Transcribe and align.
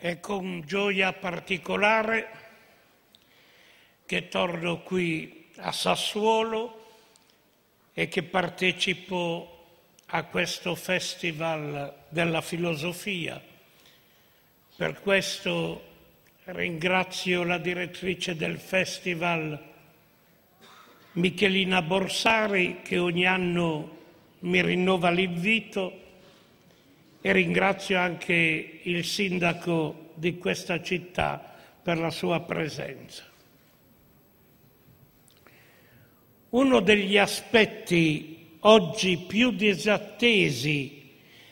È 0.00 0.20
con 0.20 0.62
gioia 0.64 1.12
particolare 1.12 2.28
che 4.06 4.28
torno 4.28 4.78
qui 4.82 5.48
a 5.56 5.72
Sassuolo 5.72 6.86
e 7.92 8.06
che 8.06 8.22
partecipo 8.22 9.66
a 10.06 10.22
questo 10.22 10.76
Festival 10.76 12.04
della 12.10 12.40
Filosofia. 12.42 13.42
Per 14.76 15.00
questo 15.00 15.82
ringrazio 16.44 17.42
la 17.42 17.58
direttrice 17.58 18.36
del 18.36 18.60
Festival, 18.60 19.60
Michelina 21.14 21.82
Borsari, 21.82 22.82
che 22.82 22.98
ogni 22.98 23.26
anno 23.26 23.98
mi 24.42 24.62
rinnova 24.62 25.10
l'invito 25.10 26.07
e 27.20 27.32
ringrazio 27.32 27.98
anche 27.98 28.80
il 28.82 29.04
sindaco 29.04 30.10
di 30.14 30.38
questa 30.38 30.80
città 30.82 31.54
per 31.82 31.98
la 31.98 32.10
sua 32.10 32.40
presenza. 32.40 33.24
Uno 36.50 36.80
degli 36.80 37.18
aspetti 37.18 38.56
oggi 38.60 39.18
più 39.18 39.50
disattesi 39.50 41.10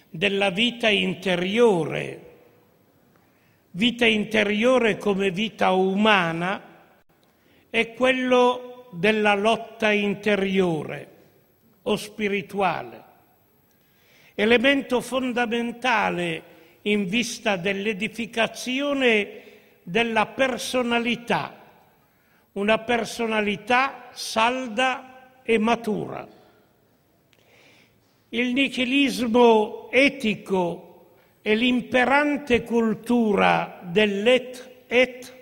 della 0.09 0.51
vita 0.51 0.89
interiore, 0.89 2.21
vita 3.73 4.07
interiore 4.07 4.97
come 4.97 5.31
vita 5.31 5.73
umana, 5.73 6.63
è 7.69 7.93
quello 7.93 8.89
della 8.93 9.35
lotta 9.35 9.93
interiore 9.93 11.15
o 11.83 11.97
spirituale 11.97 13.06
elemento 14.37 15.01
fondamentale 15.01 16.55
in 16.83 17.07
vista 17.07 17.57
dell'edificazione 17.57 19.43
della 19.83 20.27
personalità, 20.27 21.59
una 22.53 22.79
personalità 22.79 24.11
salda 24.13 25.41
e 25.43 25.59
matura. 25.59 26.29
Il 28.29 28.53
nichilismo 28.53 29.89
etico 29.91 31.07
e 31.41 31.55
l'imperante 31.55 32.63
cultura 32.63 33.81
dell'et 33.83 34.85
et 34.87 35.35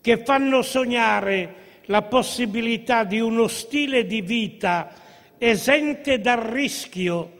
che 0.00 0.18
fanno 0.18 0.60
sognare 0.60 1.54
la 1.86 2.02
possibilità 2.02 3.04
di 3.04 3.18
uno 3.18 3.48
stile 3.48 4.04
di 4.04 4.20
vita 4.20 4.92
esente 5.38 6.20
dal 6.20 6.38
rischio 6.38 7.38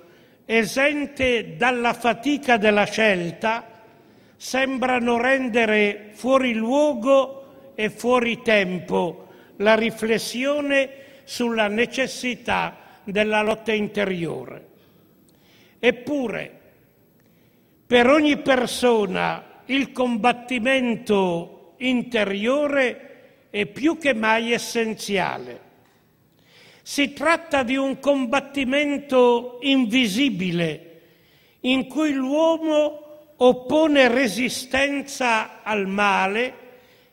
esente 0.53 1.55
dalla 1.57 1.93
fatica 1.93 2.57
della 2.57 2.85
scelta, 2.85 3.65
sembrano 4.37 5.17
rendere 5.17 6.11
fuori 6.13 6.55
luogo 6.55 7.73
e 7.77 7.89
fuori 7.89 8.43
tempo 8.43 9.29
la 9.59 9.77
riflessione 9.77 10.91
sulla 11.23 11.69
necessità 11.69 12.77
della 13.05 13.43
lotta 13.43 13.73
interiore. 13.73 14.67
Eppure, 15.79 16.59
per 17.87 18.09
ogni 18.09 18.37
persona 18.39 19.63
il 19.67 19.93
combattimento 19.93 21.75
interiore 21.77 23.47
è 23.51 23.67
più 23.67 23.99
che 23.99 24.15
mai 24.15 24.53
essenziale 24.53 25.69
si 26.83 27.13
tratta 27.13 27.63
di 27.63 27.77
un 27.77 27.99
combattimento 27.99 29.59
invisibile 29.63 30.87
in 31.61 31.87
cui 31.87 32.13
l'uomo 32.13 33.35
oppone 33.37 34.09
resistenza 34.09 35.63
al 35.63 35.87
male 35.87 36.55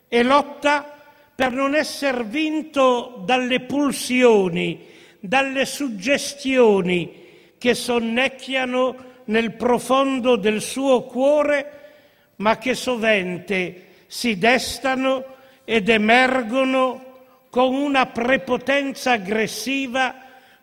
e 0.07 0.23
lotta 0.23 0.93
per 1.35 1.51
non 1.51 1.75
essere 1.75 2.23
vinto 2.23 3.21
dalle 3.25 3.61
pulsioni, 3.61 4.85
dalle 5.19 5.65
suggestioni 5.65 7.25
che 7.57 7.73
sonnecchiano 7.73 9.05
nel 9.25 9.53
profondo 9.53 10.35
del 10.35 10.61
suo 10.61 11.03
cuore, 11.03 11.71
ma 12.37 12.57
che 12.57 12.73
sovente 12.73 13.85
si 14.07 14.37
destano 14.37 15.35
ed 15.65 15.89
emergono 15.89 17.06
con 17.49 17.73
una 17.73 18.07
prepotenza 18.07 19.11
aggressiva 19.13 20.15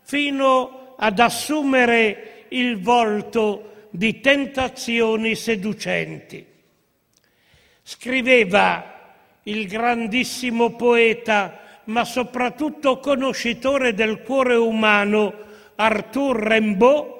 fino 0.02 0.94
ad 0.96 1.18
assumere 1.18 2.46
il 2.48 2.80
volto 2.80 3.88
di 3.90 4.20
tentazioni 4.20 5.34
seducenti. 5.34 6.44
Scriveva 7.82 8.94
il 9.44 9.66
grandissimo 9.66 10.74
poeta, 10.74 11.60
ma 11.84 12.04
soprattutto 12.04 12.98
conoscitore 12.98 13.94
del 13.94 14.22
cuore 14.22 14.54
umano, 14.54 15.34
Arthur 15.76 16.36
Rimbaud, 16.36 17.12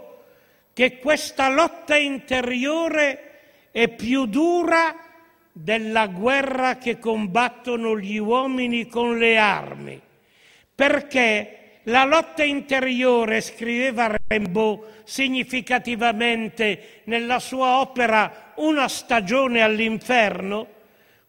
che 0.73 0.99
questa 0.99 1.49
lotta 1.49 1.97
interiore 1.97 3.69
è 3.71 3.89
più 3.89 4.27
dura 4.27 4.95
della 5.57 6.09
guerra 6.09 6.79
che 6.79 6.99
combattono 6.99 7.97
gli 7.97 8.19
uomini 8.19 8.89
con 8.89 9.17
le 9.17 9.39
armi, 9.39 10.01
perché 10.75 11.79
la 11.85 12.05
lotta 12.05 12.43
interiore, 12.43 13.41
scriveva 13.41 14.17
Rimbaud 14.27 15.03
significativamente 15.05 17.03
nella 17.05 17.39
sua 17.39 17.79
opera 17.79 18.53
Una 18.57 18.89
stagione 18.89 19.61
all'inferno, 19.61 20.67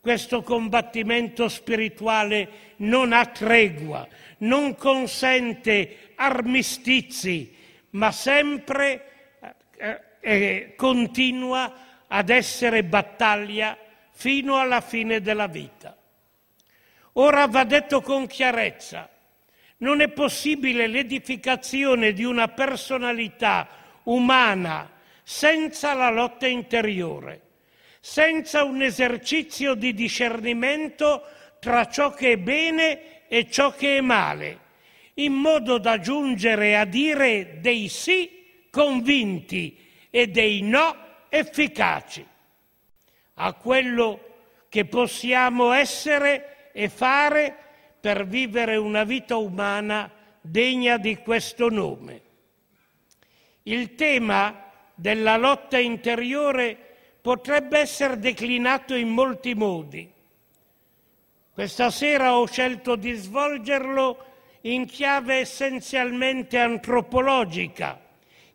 questo 0.02 0.42
combattimento 0.42 1.48
spirituale 1.48 2.74
non 2.78 3.14
ha 3.14 3.26
tregua, 3.28 4.08
non 4.40 4.76
consente 4.76 6.14
armistizi, 6.16 7.56
ma 7.92 8.12
sempre 8.12 9.40
eh, 9.78 10.02
eh, 10.20 10.74
continua 10.76 11.74
ad 12.08 12.30
essere 12.30 12.84
battaglia 12.84 13.78
fino 14.16 14.58
alla 14.58 14.80
fine 14.80 15.20
della 15.20 15.48
vita. 15.48 15.96
Ora 17.14 17.48
va 17.48 17.66
detto 17.66 18.02
con 18.02 18.28
chiarezza, 18.28 19.10
non 19.78 20.00
è 20.00 20.08
possibile 20.08 20.88
l'edificazione 20.88 22.14
di 22.14 22.24
una 22.24 22.48
personalità 22.48 23.68
umana 24.04 24.90
senza 25.22 25.94
la 25.94 26.10
lotta 26.10 26.48
interiore, 26.48 27.42
senza 28.00 28.64
un 28.64 28.82
esercizio 28.82 29.74
di 29.74 29.94
discernimento 29.94 31.24
tra 31.60 31.86
ciò 31.88 32.12
che 32.12 32.32
è 32.32 32.38
bene 32.38 33.28
e 33.28 33.50
ciò 33.50 33.72
che 33.72 33.98
è 33.98 34.02
male, 34.02 34.60
in 35.16 35.34
modo 35.34 35.78
da 35.78 36.00
giungere 36.00 36.78
a 36.78 36.86
dire 36.86 37.60
dei 37.60 37.90
sì 37.90 38.64
convinti 38.70 39.78
e 40.10 40.28
dei 40.28 40.62
no 40.62 40.96
efficaci 41.28 42.26
a 43.36 43.54
quello 43.54 44.20
che 44.70 44.86
possiamo 44.86 45.72
essere 45.72 46.72
e 46.72 46.90
fare 46.90 47.56
per 48.00 48.28
vivere 48.28 48.76
una 48.76 49.04
vita 49.04 49.38
umana 49.38 50.12
degna 50.42 50.98
di 50.98 51.18
questo 51.18 51.70
nome. 51.70 52.22
Il 53.64 53.96
tema 53.96 54.64
della 54.94 55.38
lotta 55.38 55.78
interiore 55.78 56.78
potrebbe 57.22 57.80
essere 57.80 58.20
declinato 58.20 58.94
in 58.94 59.10
molti 59.10 59.56
modi. 59.56 60.12
Questa 61.52 61.90
sera 61.90 62.38
ho 62.38 62.46
scelto 62.46 62.96
di 62.96 63.14
svolgerlo 63.14 64.24
in 64.62 64.86
chiave 64.86 65.38
essenzialmente 65.38 66.60
antropologica, 66.60 68.00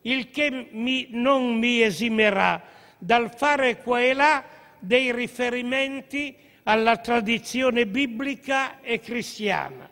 il 0.01 0.29
che 0.29 0.67
mi, 0.71 1.07
non 1.09 1.57
mi 1.57 1.81
esimerà 1.81 2.61
dal 2.97 3.33
fare 3.35 3.81
qua 3.81 4.01
e 4.01 4.13
là 4.13 4.43
dei 4.81 5.13
riferimenti 5.13 6.35
alla 6.63 6.97
tradizione 6.97 7.87
biblica 7.87 8.81
e 8.81 8.99
cristiana. 8.99 9.89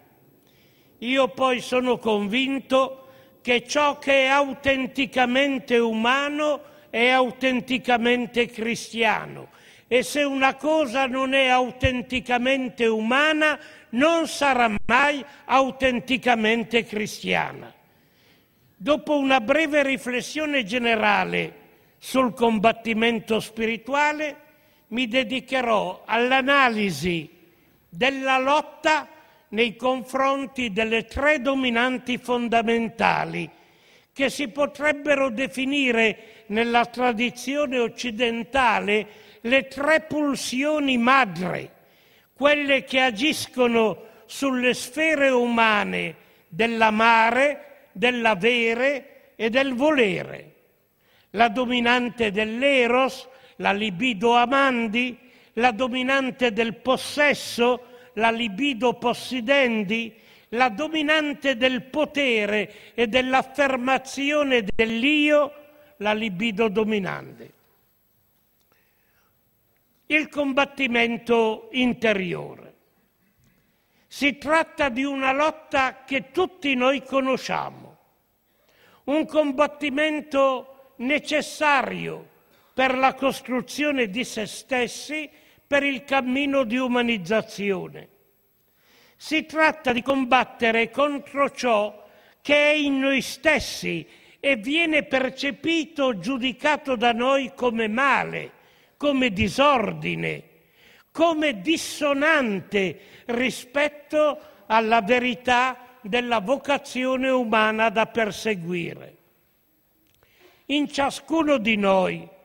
Io 1.00 1.27
poi 1.30 1.62
sono 1.62 1.97
convinto 1.97 3.07
che 3.41 3.65
ciò 3.65 3.97
che 3.97 4.25
è 4.25 4.27
autenticamente 4.27 5.77
umano 5.77 6.62
è 6.89 7.07
autenticamente 7.09 8.47
cristiano 8.47 9.50
e 9.88 10.03
se 10.03 10.24
una 10.24 10.56
cosa 10.56 11.06
non 11.06 11.33
è 11.33 11.47
autenticamente 11.47 12.86
umana 12.86 13.59
non 13.89 14.27
sarà 14.27 14.71
mai 14.86 15.24
autenticamente 15.45 16.83
cristiana. 16.83 17.74
Dopo 18.75 19.18
una 19.18 19.41
breve 19.41 19.83
riflessione 19.83 20.63
generale 20.63 21.56
sul 21.97 22.33
combattimento 22.33 23.39
spirituale, 23.39 24.47
mi 24.89 25.07
dedicherò 25.07 26.03
all'analisi 26.06 27.30
della 27.89 28.38
lotta 28.38 29.07
nei 29.50 29.75
confronti 29.75 30.71
delle 30.71 31.06
tre 31.06 31.41
dominanti 31.41 32.18
fondamentali 32.18 33.50
che 34.13 34.30
si 34.30 34.50
potrebbero 34.50 35.30
definire 35.30 36.44
nella 36.47 36.86
tradizione 36.86 37.80
occidentale 37.80 39.07
le 39.41 39.68
tre 39.68 40.01
pulsioni 40.01 40.97
madre, 40.97 41.71
quelle 42.33 42.83
che 42.83 43.00
agiscono 43.00 44.07
sulle 44.25 44.74
sfere 44.74 45.30
umane 45.30 46.15
dell'amare, 46.50 47.88
dell'avere 47.94 49.31
e 49.36 49.50
del 49.50 49.74
volere. 49.74 50.53
La 51.31 51.47
dominante 51.47 52.31
dell'eros, 52.31 53.27
la 53.60 53.72
libido 53.72 54.36
amandi, 54.36 55.18
la 55.54 55.72
dominante 55.72 56.52
del 56.52 56.76
possesso, 56.76 58.12
la 58.14 58.32
libido 58.32 58.94
possidendi, 58.94 60.14
la 60.50 60.70
dominante 60.70 61.58
del 61.58 61.84
potere 61.84 62.94
e 62.94 63.08
dell'affermazione 63.08 64.64
dell'io, 64.64 65.54
la 65.98 66.14
libido 66.14 66.70
dominante. 66.70 67.54
Il 70.08 70.30
combattimento 70.30 71.68
interiore. 71.74 72.68
Si 74.08 74.38
tratta 74.38 74.90
di 74.90 75.04
una 75.04 75.32
lotta 75.34 76.04
che 76.04 76.32
tutti 76.32 76.74
noi 76.74 77.04
conosciamo, 77.04 77.98
un 79.04 79.26
combattimento 79.28 80.94
necessario 80.98 82.29
per 82.80 82.98
la 82.98 83.14
costruzione 83.14 84.10
di 84.10 84.24
se 84.24 84.46
stessi, 84.46 85.30
per 85.68 85.84
il 85.84 86.06
cammino 86.06 86.64
di 86.64 86.78
umanizzazione. 86.78 88.08
Si 89.18 89.46
tratta 89.46 89.92
di 89.92 90.02
combattere 90.02 90.90
contro 90.90 91.52
ciò 91.52 92.08
che 92.42 92.56
è 92.56 92.74
in 92.74 93.00
noi 93.00 93.22
stessi 93.22 94.08
e 94.40 94.56
viene 94.56 95.04
percepito, 95.04 96.20
giudicato 96.20 96.96
da 96.96 97.12
noi 97.12 97.52
come 97.54 97.90
male, 97.90 98.52
come 98.96 99.34
disordine, 99.34 100.44
come 101.12 101.60
dissonante 101.60 103.00
rispetto 103.25 104.40
alla 104.68 105.02
verità 105.02 105.98
della 106.02 106.40
vocazione 106.40 107.28
umana 107.28 107.90
da 107.90 108.06
perseguire. 108.06 109.18
In 110.68 110.88
ciascuno 110.88 111.58
di 111.58 111.75
noi 111.75 112.38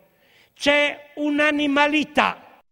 c'è 0.55 1.11
un'animalità, 1.15 2.62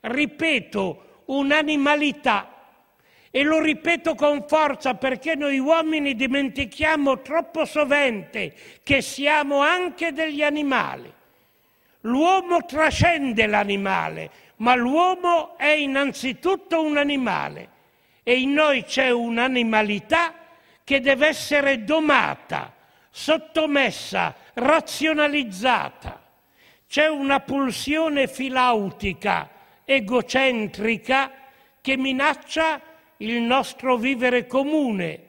ripeto, 0.00 1.22
un'animalità, 1.26 2.54
e 3.36 3.42
lo 3.42 3.60
ripeto 3.60 4.14
con 4.14 4.44
forza 4.46 4.94
perché 4.94 5.34
noi 5.34 5.58
uomini 5.58 6.14
dimentichiamo 6.14 7.20
troppo 7.20 7.64
sovente 7.64 8.54
che 8.84 9.02
siamo 9.02 9.58
anche 9.58 10.12
degli 10.12 10.40
animali. 10.40 11.12
L'uomo 12.02 12.64
trascende 12.64 13.46
l'animale, 13.46 14.30
ma 14.58 14.76
l'uomo 14.76 15.58
è 15.58 15.70
innanzitutto 15.70 16.80
un 16.84 16.96
animale 16.96 17.68
e 18.22 18.38
in 18.38 18.52
noi 18.52 18.84
c'è 18.84 19.10
un'animalità 19.10 20.34
che 20.84 21.00
deve 21.00 21.26
essere 21.26 21.82
domata, 21.82 22.72
sottomessa, 23.10 24.32
razionalizzata. 24.52 26.23
C'è 26.94 27.08
una 27.08 27.40
pulsione 27.40 28.28
filautica, 28.28 29.50
egocentrica, 29.84 31.28
che 31.80 31.96
minaccia 31.96 32.80
il 33.16 33.40
nostro 33.40 33.96
vivere 33.96 34.46
comune. 34.46 35.22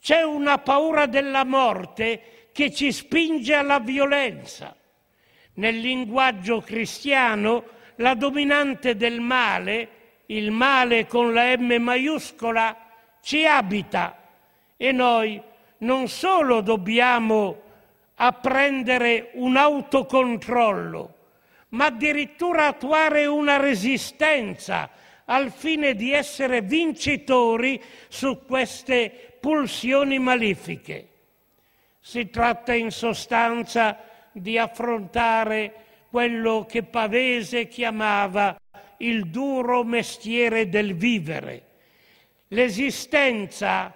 C'è 0.00 0.22
una 0.22 0.56
paura 0.56 1.04
della 1.04 1.44
morte 1.44 2.48
che 2.52 2.72
ci 2.72 2.90
spinge 2.90 3.52
alla 3.52 3.80
violenza. 3.80 4.74
Nel 5.56 5.78
linguaggio 5.78 6.62
cristiano 6.62 7.64
la 7.96 8.14
dominante 8.14 8.96
del 8.96 9.20
male, 9.20 9.88
il 10.28 10.52
male 10.52 11.06
con 11.06 11.34
la 11.34 11.54
M 11.54 11.82
maiuscola, 11.82 12.74
ci 13.20 13.44
abita 13.44 14.22
e 14.78 14.90
noi 14.90 15.38
non 15.80 16.08
solo 16.08 16.62
dobbiamo 16.62 17.63
apprendere 18.16 19.30
un 19.34 19.56
autocontrollo, 19.56 21.14
ma 21.70 21.86
addirittura 21.86 22.66
attuare 22.66 23.26
una 23.26 23.56
resistenza 23.56 24.90
al 25.26 25.50
fine 25.50 25.94
di 25.94 26.12
essere 26.12 26.60
vincitori 26.60 27.82
su 28.08 28.44
queste 28.46 29.36
pulsioni 29.40 30.18
malefiche. 30.18 31.08
Si 32.00 32.28
tratta 32.28 32.74
in 32.74 32.90
sostanza 32.90 33.98
di 34.32 34.58
affrontare 34.58 35.72
quello 36.10 36.66
che 36.68 36.82
Pavese 36.82 37.66
chiamava 37.66 38.56
il 38.98 39.26
duro 39.28 39.82
mestiere 39.84 40.68
del 40.68 40.94
vivere. 40.94 41.62
L'esistenza 42.48 43.92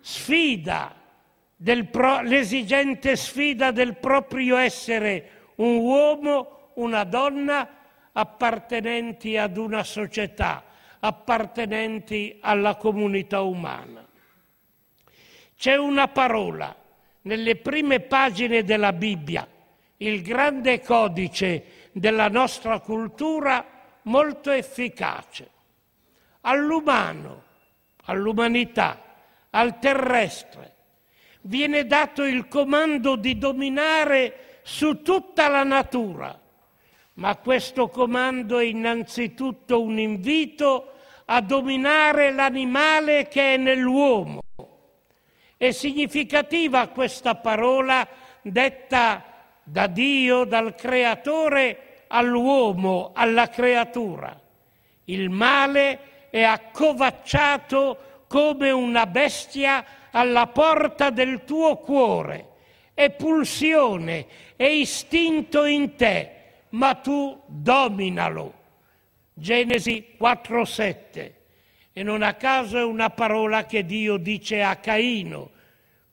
sfida, 0.00 0.94
pro, 1.88 2.22
l'esigente 2.22 3.16
sfida 3.16 3.70
del 3.70 3.96
proprio 3.96 4.56
essere 4.56 5.30
un 5.56 5.76
uomo, 5.76 6.70
una 6.74 7.04
donna 7.04 7.68
appartenenti 8.12 9.36
ad 9.36 9.56
una 9.56 9.84
società, 9.84 10.64
appartenenti 11.00 12.38
alla 12.40 12.76
comunità 12.76 13.42
umana. 13.42 14.06
C'è 15.56 15.76
una 15.76 16.08
parola 16.08 16.74
nelle 17.22 17.56
prime 17.56 18.00
pagine 18.00 18.64
della 18.64 18.92
Bibbia 18.92 19.46
il 20.02 20.22
grande 20.22 20.80
codice 20.80 21.88
della 21.92 22.28
nostra 22.28 22.80
cultura 22.80 23.64
molto 24.02 24.50
efficace. 24.50 25.50
All'umano, 26.42 27.42
all'umanità, 28.04 29.02
al 29.50 29.78
terrestre, 29.78 30.74
viene 31.42 31.86
dato 31.86 32.22
il 32.22 32.48
comando 32.48 33.16
di 33.16 33.38
dominare 33.38 34.58
su 34.62 35.02
tutta 35.02 35.48
la 35.48 35.64
natura, 35.64 36.38
ma 37.14 37.36
questo 37.36 37.88
comando 37.88 38.58
è 38.58 38.64
innanzitutto 38.64 39.80
un 39.80 39.98
invito 39.98 40.92
a 41.26 41.40
dominare 41.40 42.32
l'animale 42.32 43.28
che 43.28 43.54
è 43.54 43.56
nell'uomo. 43.56 44.40
È 45.56 45.70
significativa 45.70 46.88
questa 46.88 47.36
parola 47.36 48.06
detta 48.42 49.24
da 49.62 49.86
Dio, 49.86 50.44
dal 50.44 50.74
creatore 50.74 52.04
all'uomo, 52.08 53.12
alla 53.14 53.48
creatura. 53.48 54.38
Il 55.04 55.30
male 55.30 56.28
è 56.30 56.42
accovacciato 56.42 58.24
come 58.26 58.70
una 58.70 59.06
bestia 59.06 59.84
alla 60.12 60.46
porta 60.46 61.10
del 61.10 61.44
tuo 61.44 61.76
cuore. 61.78 62.48
È 62.94 63.10
pulsione, 63.10 64.26
è 64.56 64.64
istinto 64.64 65.64
in 65.64 65.94
te, 65.96 66.30
ma 66.70 66.94
tu 66.94 67.40
dominalo. 67.46 68.54
Genesi 69.32 70.14
4:7. 70.18 71.34
E 71.92 72.02
non 72.02 72.22
a 72.22 72.34
caso 72.34 72.78
è 72.78 72.84
una 72.84 73.10
parola 73.10 73.64
che 73.64 73.84
Dio 73.84 74.16
dice 74.16 74.62
a 74.62 74.76
Caino, 74.76 75.50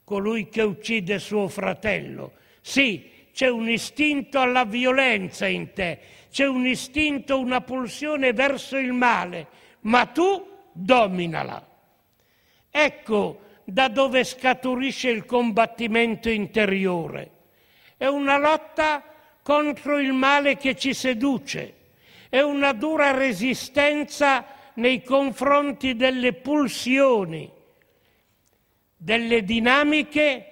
colui 0.04 0.48
che 0.48 0.62
uccide 0.62 1.18
suo 1.18 1.48
fratello. 1.48 2.32
Sì, 2.60 3.10
c'è 3.32 3.48
un 3.48 3.68
istinto 3.68 4.40
alla 4.40 4.64
violenza 4.64 5.46
in 5.46 5.72
te, 5.72 5.98
c'è 6.30 6.46
un 6.46 6.66
istinto, 6.66 7.38
una 7.38 7.60
pulsione 7.60 8.32
verso 8.32 8.76
il 8.76 8.92
male, 8.92 9.46
ma 9.82 10.06
tu 10.06 10.44
dominala. 10.72 11.64
Ecco 12.70 13.40
da 13.70 13.88
dove 13.88 14.24
scaturisce 14.24 15.10
il 15.10 15.26
combattimento 15.26 16.30
interiore. 16.30 17.30
È 17.98 18.06
una 18.06 18.38
lotta 18.38 19.04
contro 19.42 19.98
il 19.98 20.14
male 20.14 20.56
che 20.56 20.74
ci 20.74 20.94
seduce, 20.94 21.74
è 22.30 22.40
una 22.40 22.72
dura 22.72 23.10
resistenza 23.10 24.46
nei 24.74 25.02
confronti 25.02 25.96
delle 25.96 26.32
pulsioni, 26.32 27.50
delle 28.96 29.44
dinamiche 29.44 30.46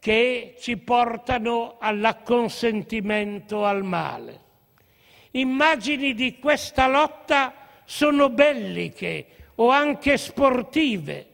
che 0.00 0.54
ci 0.58 0.78
portano 0.78 1.76
all'acconsentimento 1.78 3.66
al 3.66 3.84
male. 3.84 4.40
Immagini 5.32 6.14
di 6.14 6.38
questa 6.38 6.86
lotta 6.86 7.54
sono 7.84 8.30
belliche 8.30 9.26
o 9.56 9.68
anche 9.68 10.16
sportive, 10.16 11.28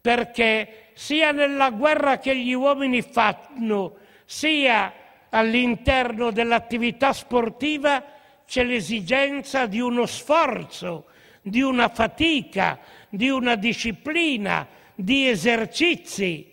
perché 0.00 0.90
sia 0.94 1.32
nella 1.32 1.70
guerra 1.70 2.18
che 2.18 2.36
gli 2.36 2.52
uomini 2.52 3.02
fanno, 3.02 3.96
sia 4.24 4.92
all'interno 5.30 6.30
dell'attività 6.30 7.12
sportiva 7.12 8.04
c'è 8.46 8.64
l'esigenza 8.64 9.66
di 9.66 9.80
uno 9.80 10.06
sforzo, 10.06 11.06
di 11.42 11.62
una 11.62 11.88
fatica, 11.88 12.80
di 13.08 13.28
una 13.28 13.54
disciplina, 13.54 14.66
di 14.94 15.28
esercizi 15.28 16.50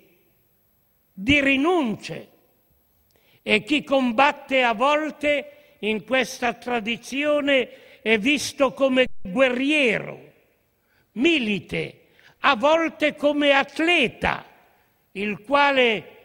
di 1.20 1.42
rinunce. 1.42 2.30
E 3.42 3.64
chi 3.64 3.84
combatte 3.84 4.62
a 4.62 4.74
volte 4.74 5.76
in 5.80 6.04
questa 6.04 6.54
tradizione 6.54 8.02
è 8.02 8.20
visto 8.20 8.74
come 8.74 9.08
guerriero, 9.22 10.34
milite, 11.14 11.97
a 12.50 12.56
volte 12.56 13.14
come 13.14 13.52
atleta, 13.52 14.46
il 15.12 15.42
quale 15.42 16.16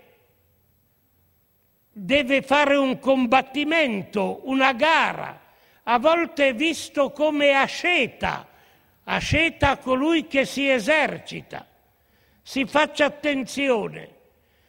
deve 1.90 2.42
fare 2.42 2.76
un 2.76 3.00
combattimento, 3.00 4.42
una 4.44 4.72
gara, 4.72 5.40
a 5.82 5.98
volte 5.98 6.52
visto 6.52 7.10
come 7.10 7.54
asceta, 7.54 8.46
asceta 9.02 9.78
colui 9.78 10.28
che 10.28 10.44
si 10.44 10.70
esercita. 10.70 11.66
Si 12.40 12.66
faccia 12.66 13.06
attenzione, 13.06 14.10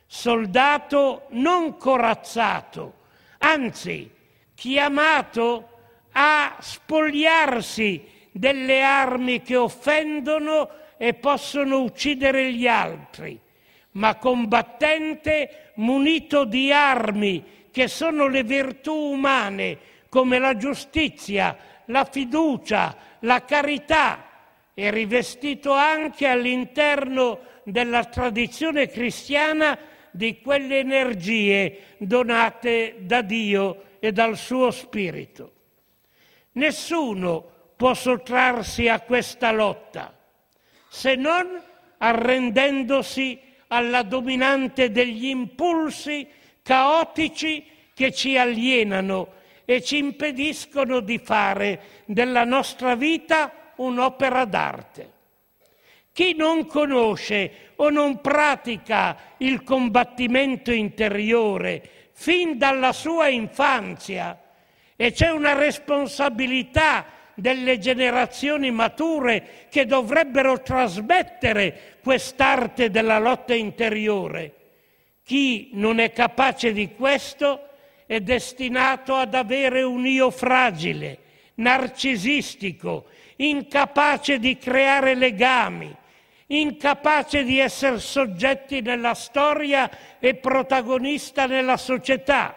soldato 0.07 1.27
non 1.29 1.77
corazzato, 1.77 3.01
anzi 3.37 4.09
chiamato 4.55 5.69
a 6.13 6.57
spogliarsi 6.59 8.09
delle 8.31 8.81
armi 8.81 9.43
che 9.43 9.55
offendono 9.55 10.81
e 11.03 11.15
possono 11.15 11.81
uccidere 11.81 12.53
gli 12.53 12.65
altri, 12.65 13.37
ma 13.91 14.15
combattente 14.15 15.73
munito 15.75 16.45
di 16.45 16.71
armi 16.71 17.67
che 17.71 17.89
sono 17.89 18.29
le 18.29 18.43
virtù 18.43 18.93
umane 18.93 19.77
come 20.07 20.39
la 20.39 20.55
giustizia, 20.55 21.57
la 21.87 22.05
fiducia, 22.05 22.95
la 23.19 23.43
carità 23.43 24.29
e 24.73 24.91
rivestito 24.91 25.73
anche 25.73 26.25
all'interno 26.25 27.39
della 27.65 28.05
tradizione 28.05 28.87
cristiana 28.87 29.77
di 30.09 30.39
quelle 30.39 30.79
energie 30.79 31.95
donate 31.97 32.95
da 32.99 33.21
Dio 33.21 33.97
e 33.99 34.13
dal 34.13 34.37
suo 34.37 34.71
Spirito. 34.71 35.51
Nessuno 36.53 37.45
può 37.75 37.93
sottrarsi 37.93 38.87
a 38.87 39.01
questa 39.01 39.51
lotta 39.51 40.12
se 40.93 41.15
non 41.15 41.59
arrendendosi 41.97 43.39
alla 43.69 44.03
dominante 44.03 44.91
degli 44.91 45.25
impulsi 45.25 46.27
caotici 46.61 47.65
che 47.95 48.13
ci 48.13 48.37
alienano 48.37 49.41
e 49.65 49.81
ci 49.81 49.97
impediscono 49.97 50.99
di 50.99 51.17
fare 51.17 52.03
della 52.05 52.43
nostra 52.43 52.93
vita 52.93 53.71
un'opera 53.77 54.45
d'arte. 54.45 55.11
Chi 56.13 56.35
non 56.35 56.67
conosce 56.67 57.71
o 57.77 57.89
non 57.89 58.21
pratica 58.21 59.17
il 59.37 59.63
combattimento 59.63 60.71
interiore 60.71 62.11
fin 62.11 62.59
dalla 62.59 62.93
sua 62.93 63.29
infanzia 63.29 64.39
e 64.95 65.11
c'è 65.11 65.31
una 65.31 65.53
responsabilità 65.53 67.03
delle 67.35 67.79
generazioni 67.79 68.71
mature 68.71 69.67
che 69.69 69.85
dovrebbero 69.85 70.61
trasmettere 70.61 71.97
quest'arte 72.01 72.89
della 72.89 73.19
lotta 73.19 73.53
interiore. 73.53 74.53
Chi 75.23 75.69
non 75.73 75.99
è 75.99 76.11
capace 76.11 76.73
di 76.73 76.93
questo 76.93 77.69
è 78.05 78.19
destinato 78.19 79.15
ad 79.15 79.33
avere 79.33 79.81
un 79.81 80.05
io 80.05 80.29
fragile, 80.29 81.17
narcisistico, 81.55 83.05
incapace 83.37 84.37
di 84.37 84.57
creare 84.57 85.15
legami, 85.15 85.95
incapace 86.47 87.43
di 87.43 87.57
essere 87.57 87.99
soggetti 87.99 88.81
nella 88.81 89.13
storia 89.13 89.89
e 90.19 90.35
protagonista 90.35 91.45
nella 91.45 91.77
società. 91.77 92.55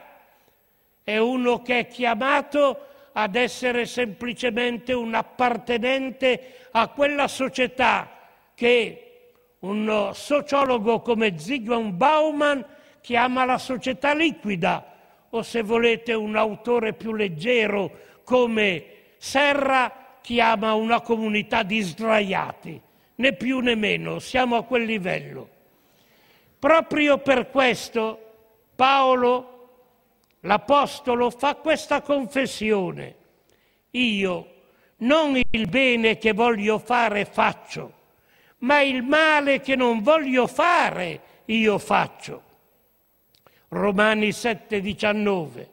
È 1.02 1.16
uno 1.16 1.62
che 1.62 1.78
è 1.78 1.86
chiamato 1.86 2.85
ad 3.18 3.34
essere 3.34 3.86
semplicemente 3.86 4.92
un 4.92 5.14
appartenente 5.14 6.68
a 6.72 6.88
quella 6.88 7.28
società 7.28 8.10
che 8.54 9.30
un 9.60 10.10
sociologo 10.12 11.00
come 11.00 11.38
Zygmunt 11.38 11.94
Bauman 11.94 12.64
chiama 13.00 13.46
la 13.46 13.56
società 13.56 14.12
liquida 14.12 14.92
o 15.30 15.42
se 15.42 15.62
volete 15.62 16.12
un 16.12 16.36
autore 16.36 16.92
più 16.92 17.14
leggero 17.14 17.90
come 18.22 18.84
Serra 19.16 20.18
chiama 20.20 20.74
una 20.74 21.00
comunità 21.00 21.62
di 21.62 21.80
sdraiati, 21.80 22.78
né 23.14 23.32
più 23.32 23.60
né 23.60 23.74
meno, 23.74 24.18
siamo 24.18 24.56
a 24.56 24.64
quel 24.64 24.84
livello. 24.84 25.48
Proprio 26.58 27.16
per 27.18 27.48
questo 27.48 28.20
Paolo 28.74 29.55
l'Apostolo 30.46 31.30
fa 31.30 31.56
questa 31.56 32.00
confessione. 32.00 33.14
Io 33.90 34.54
non 34.98 35.38
il 35.50 35.68
bene 35.68 36.18
che 36.18 36.32
voglio 36.32 36.78
fare 36.78 37.24
faccio, 37.24 37.92
ma 38.58 38.80
il 38.80 39.02
male 39.02 39.60
che 39.60 39.74
non 39.74 40.02
voglio 40.02 40.46
fare 40.46 41.20
io 41.46 41.78
faccio. 41.78 42.42
Romani 43.68 44.30
7:19. 44.30 45.68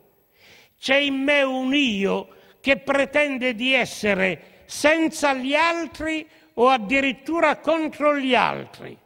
C'è 0.80 0.98
in 0.98 1.15
me 1.15 1.44
un 1.44 1.74
io 1.74 2.27
che 2.60 2.77
pretende 2.77 3.53
di 3.53 3.74
essere 3.74 4.63
senza 4.65 5.34
gli 5.34 5.53
altri 5.53 6.27
o 6.56 6.68
addirittura 6.70 7.58
contro 7.58 8.18
gli 8.18 8.34
altri. 8.34 8.98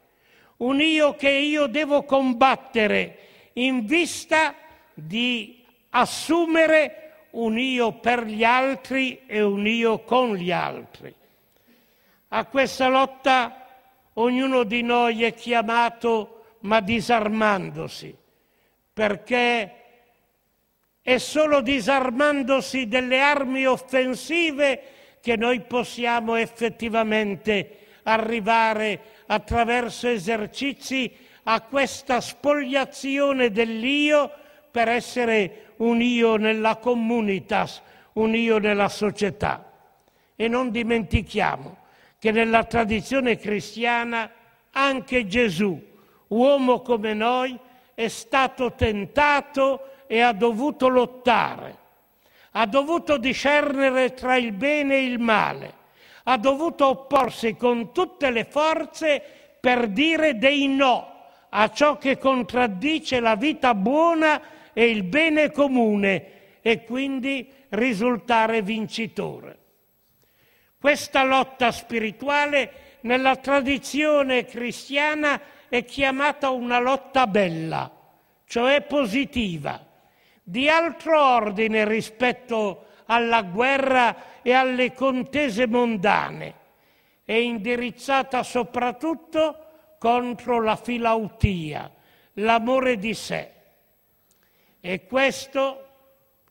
Un 0.58 0.80
io 0.80 1.16
che 1.16 1.30
io 1.30 1.68
devo 1.68 2.04
combattere 2.04 3.18
in 3.54 3.86
vista 3.86 4.56
di 4.94 5.57
assumere 5.90 7.26
un 7.32 7.58
io 7.58 7.94
per 7.94 8.26
gli 8.26 8.44
altri 8.44 9.22
e 9.26 9.42
un 9.42 9.66
io 9.68 10.00
con 10.00 10.36
gli 10.36 10.52
altri. 10.52 11.14
A 12.30 12.46
questa 12.46 12.88
lotta 12.88 13.66
ognuno 14.14 14.64
di 14.64 14.82
noi 14.82 15.24
è 15.24 15.34
chiamato, 15.34 16.56
ma 16.62 16.80
disarmandosi, 16.80 18.16
perché 18.92 19.72
è 21.02 21.18
solo 21.20 21.62
disarmandosi 21.62 22.88
delle 22.88 23.20
armi 23.22 23.66
offensive 23.66 24.82
che 25.22 25.38
noi 25.38 25.62
possiamo 25.62 26.36
effettivamente 26.36 28.00
arrivare 28.04 29.00
attraverso 29.28 30.08
esercizi 30.08 31.16
a 31.44 31.62
questa 31.62 32.20
spogliazione 32.20 33.52
dell'io 33.52 34.32
per 34.78 34.90
essere 34.90 35.74
un 35.78 36.00
io 36.04 36.36
nella 36.36 36.76
comunitas, 36.76 37.82
un 38.14 38.36
io 38.36 38.60
nella 38.60 38.90
società. 38.90 39.72
E 40.36 40.48
non 40.48 40.70
dimentichiamo 40.70 41.78
che 42.20 42.30
nella 42.30 42.64
tradizione 42.64 43.40
cristiana 43.40 44.30
anche 44.74 45.26
Gesù, 45.26 45.84
uomo 46.28 46.82
come 46.82 47.16
noi, 47.16 47.58
è 47.96 48.08
stato 48.08 48.74
tentato 48.74 50.04
e 50.06 50.22
ha 50.22 50.32
dovuto 50.32 50.90
lottare, 50.90 51.78
ha 52.52 52.68
dovuto 52.68 53.18
discernere 53.18 54.14
tra 54.14 54.36
il 54.36 54.52
bene 54.52 54.98
e 54.98 55.06
il 55.06 55.18
male, 55.18 55.74
ha 56.26 56.38
dovuto 56.38 56.86
opporsi 56.86 57.56
con 57.56 57.92
tutte 57.92 58.30
le 58.30 58.44
forze 58.44 59.24
per 59.60 59.88
dire 59.88 60.38
dei 60.38 60.68
no 60.68 61.16
a 61.50 61.68
ciò 61.72 61.98
che 61.98 62.20
contraddice 62.20 63.20
la 63.20 63.36
vita 63.36 63.74
buona 63.74 64.40
e 64.78 64.92
il 64.92 65.02
bene 65.02 65.50
comune 65.50 66.60
e 66.62 66.84
quindi 66.84 67.52
risultare 67.70 68.62
vincitore. 68.62 69.58
Questa 70.80 71.24
lotta 71.24 71.72
spirituale 71.72 73.00
nella 73.02 73.38
tradizione 73.38 74.46
cristiana 74.46 75.42
è 75.68 75.84
chiamata 75.84 76.52
una 76.52 76.78
lotta 76.78 77.26
bella, 77.26 77.92
cioè 78.46 78.82
positiva, 78.82 79.84
di 80.44 80.70
altro 80.70 81.20
ordine 81.20 81.84
rispetto 81.84 82.86
alla 83.08 83.42
guerra 83.42 84.44
e 84.44 84.54
alle 84.54 84.94
contese 84.94 85.66
mondane, 85.66 86.54
è 87.26 87.34
indirizzata 87.34 88.44
soprattutto 88.44 89.96
contro 89.98 90.62
la 90.62 90.76
filautia, 90.76 91.92
l'amore 92.34 92.98
di 92.98 93.16
sé 93.16 93.56
e 94.88 95.06
questo, 95.06 95.86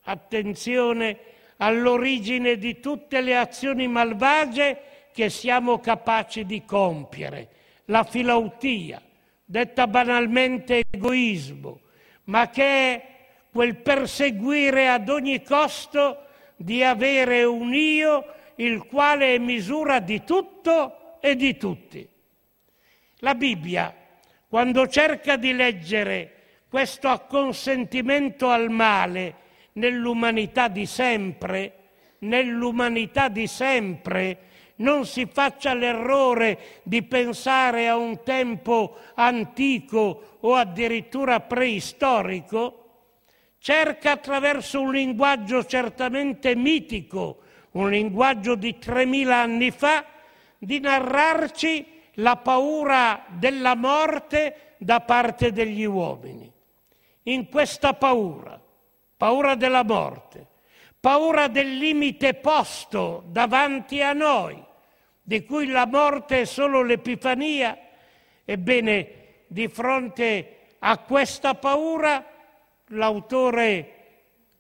attenzione, 0.03 1.19
all'origine 1.57 2.59
di 2.59 2.81
tutte 2.81 3.23
le 3.23 3.35
azioni 3.35 3.89
malvagie 3.89 5.09
che 5.11 5.31
siamo 5.31 5.81
capaci 5.81 6.45
di 6.45 6.63
compiere. 6.63 7.49
La 7.87 8.05
filautia, 8.05 9.01
detta 9.43 9.87
banalmente 9.87 10.83
egoismo, 10.91 11.81
ma 12.25 12.51
che 12.51 12.63
è 12.63 13.09
quel 13.51 13.77
perseguire 13.77 14.89
ad 14.89 15.09
ogni 15.09 15.43
costo 15.43 16.27
di 16.57 16.85
avere 16.85 17.43
un 17.45 17.73
io 17.73 18.35
il 18.57 18.85
quale 18.85 19.35
è 19.35 19.39
misura 19.39 19.99
di 19.99 20.25
tutto 20.25 21.17
e 21.23 21.37
di 21.37 21.57
tutti. 21.57 22.07
La 23.21 23.35
Bibbia, 23.35 23.95
quando 24.47 24.87
cerca 24.89 25.37
di 25.37 25.55
leggere 25.55 26.36
questo 26.69 27.09
acconsentimento 27.09 28.49
al 28.49 28.71
male 28.71 29.35
nell'umanità 29.75 30.69
di 30.69 30.87
sempre, 30.87 31.73
nell'umanità 32.21 33.29
di 33.29 33.47
sempre, 33.47 34.39
non 34.77 35.07
si 35.07 35.27
faccia 35.27 35.75
l'errore 35.75 36.81
di 36.83 37.03
pensare 37.03 37.89
a 37.89 37.97
un 37.97 38.23
tempo 38.23 38.99
antico 39.15 40.39
o 40.41 40.55
addirittura 40.55 41.41
preistorico, 41.41 42.83
cerca 43.59 44.13
attraverso 44.13 44.81
un 44.81 44.93
linguaggio 44.93 45.65
certamente 45.65 46.55
mitico, 46.55 47.39
un 47.73 47.91
linguaggio 47.91 48.55
di 48.55 48.79
3000 48.79 49.41
anni 49.41 49.71
fa, 49.71 50.05
di 50.59 50.79
narrarci 50.81 51.87
la 52.15 52.37
paura 52.37 53.25
della 53.29 53.75
morte 53.75 54.75
da 54.79 55.01
parte 55.01 55.53
degli 55.53 55.85
uomini. 55.85 56.53
In 57.29 57.49
questa 57.49 57.95
paura, 57.95 58.61
paura 59.17 59.57
della 59.57 59.83
morte, 59.83 60.47
paura 61.01 61.49
del 61.49 61.77
limite 61.77 62.35
posto 62.35 63.25
davanti 63.27 64.01
a 64.01 64.13
noi, 64.13 64.63
di 65.23 65.45
cui 65.45 65.67
la 65.67 65.87
morte 65.87 66.43
è 66.43 66.45
solo 66.45 66.83
l'epifania, 66.83 67.77
ebbene, 68.45 69.25
di 69.49 69.67
fronte 69.67 70.59
a 70.79 70.99
questa 70.99 71.57
paura, 71.57 72.25
l'autore 72.91 73.93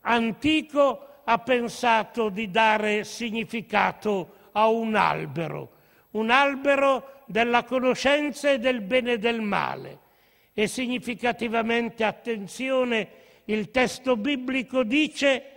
antico 0.01 1.21
ha 1.23 1.39
pensato 1.39 2.31
di 2.31 2.51
dare 2.51 3.05
significato 3.05 4.49
a 4.53 4.67
un 4.67 4.97
albero, 4.97 5.71
un 6.13 6.31
albero 6.31 7.23
della 7.27 7.63
conoscenza 7.63 8.51
e 8.51 8.59
del 8.59 8.81
bene 8.81 9.13
e 9.13 9.19
del 9.19 9.41
male. 9.41 9.99
E 10.59 10.67
significativamente, 10.69 12.03
attenzione, 12.03 13.09
il 13.45 13.71
testo 13.71 14.17
biblico 14.17 14.85
dice 14.85 15.51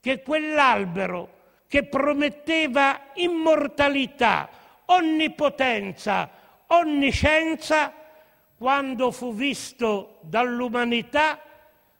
che 0.00 0.20
quell'albero 0.20 1.34
che 1.68 1.84
prometteva 1.84 3.12
immortalità, 3.14 4.48
onnipotenza, 4.86 6.28
onniscienza, 6.66 7.94
quando 8.58 9.12
fu 9.12 9.32
visto 9.32 10.18
dall'umanità, 10.22 11.40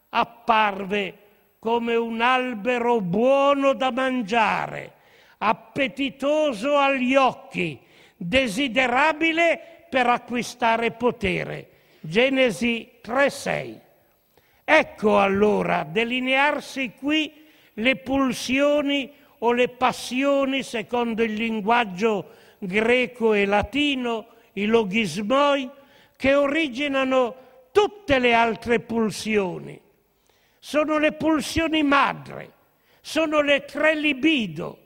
apparve 0.08 1.18
come 1.61 1.94
un 1.94 2.20
albero 2.20 3.00
buono 3.00 3.72
da 3.72 3.92
mangiare, 3.92 4.94
appetitoso 5.38 6.76
agli 6.76 7.14
occhi, 7.14 7.78
desiderabile 8.16 9.87
per 9.88 10.08
acquistare 10.08 10.90
potere. 10.90 11.68
Genesi 12.04 12.99
3:6. 13.00 13.78
Ecco 14.64 15.21
allora 15.21 15.85
delinearsi 15.85 16.94
qui 16.99 17.32
le 17.75 17.97
pulsioni 17.97 19.11
o 19.38 19.52
le 19.52 19.68
passioni 19.68 20.64
secondo 20.64 21.23
il 21.23 21.35
linguaggio 21.35 22.30
greco 22.59 23.35
e 23.35 23.44
latino, 23.44 24.26
i 24.54 24.66
logismoi, 24.66 25.71
che 26.16 26.35
originano 26.35 27.37
tutte 27.71 28.18
le 28.18 28.35
altre 28.35 28.80
pulsioni. 28.80 29.80
Sono 30.59 30.99
le 30.99 31.12
pulsioni 31.12 31.85
madre, 31.85 32.52
sono 33.00 33.42
le 33.42 33.64
tre 33.64 33.94
libido, 33.94 34.78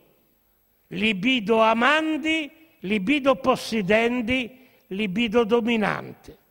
libido 0.88 1.62
amandi, 1.62 2.50
libido 2.80 3.37
possidendi, 3.37 4.68
libido 4.88 5.44
dominante. 5.44 6.44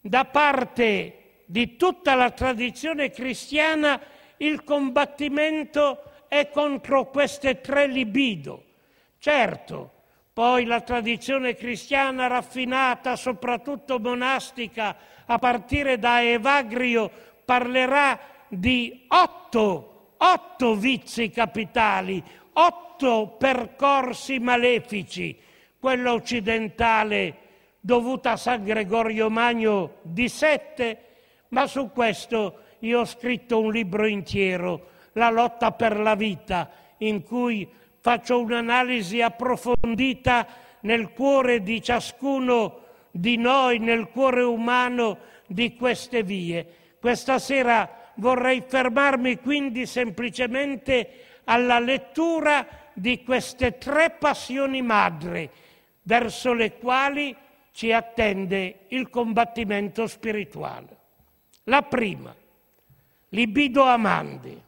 Da 0.00 0.24
parte 0.24 1.42
di 1.44 1.76
tutta 1.76 2.14
la 2.14 2.30
tradizione 2.30 3.10
cristiana 3.10 4.00
il 4.38 4.64
combattimento 4.64 6.02
è 6.26 6.48
contro 6.48 7.10
queste 7.10 7.60
tre 7.60 7.86
libido. 7.86 8.64
Certo, 9.18 9.90
poi 10.32 10.64
la 10.64 10.80
tradizione 10.80 11.54
cristiana 11.54 12.28
raffinata, 12.28 13.14
soprattutto 13.14 13.98
monastica, 13.98 14.96
a 15.26 15.38
partire 15.38 15.98
da 15.98 16.22
Evagrio, 16.22 17.10
parlerà 17.44 18.18
di 18.48 19.04
otto, 19.08 20.14
otto 20.16 20.74
vizi 20.76 21.28
capitali, 21.28 22.22
otto 22.54 23.36
percorsi 23.38 24.38
malefici. 24.38 25.36
Quello 25.78 26.12
occidentale 26.12 27.39
dovuta 27.80 28.32
a 28.32 28.36
San 28.36 28.62
Gregorio 28.62 29.30
Magno 29.30 29.96
di 30.02 30.28
sette, 30.28 30.98
ma 31.48 31.66
su 31.66 31.90
questo 31.90 32.58
io 32.80 33.00
ho 33.00 33.04
scritto 33.04 33.60
un 33.60 33.72
libro 33.72 34.06
intero, 34.06 34.88
La 35.14 35.30
lotta 35.30 35.72
per 35.72 35.98
la 35.98 36.14
vita, 36.14 36.70
in 36.98 37.24
cui 37.24 37.68
faccio 38.00 38.40
un'analisi 38.40 39.20
approfondita 39.20 40.46
nel 40.80 41.10
cuore 41.12 41.62
di 41.62 41.82
ciascuno 41.82 42.84
di 43.10 43.36
noi, 43.36 43.78
nel 43.78 44.08
cuore 44.08 44.42
umano 44.42 45.18
di 45.46 45.74
queste 45.74 46.22
vie. 46.22 46.66
Questa 47.00 47.38
sera 47.38 48.12
vorrei 48.14 48.62
fermarmi 48.66 49.38
quindi 49.38 49.86
semplicemente 49.86 51.24
alla 51.44 51.80
lettura 51.80 52.66
di 52.92 53.22
queste 53.24 53.78
tre 53.78 54.10
passioni 54.10 54.82
madri 54.82 55.48
verso 56.02 56.52
le 56.52 56.76
quali 56.78 57.34
ci 57.80 57.92
attende 57.92 58.80
il 58.88 59.08
combattimento 59.08 60.06
spirituale. 60.06 60.98
La 61.62 61.80
prima, 61.80 62.36
libido 63.30 63.84
amandi. 63.84 64.62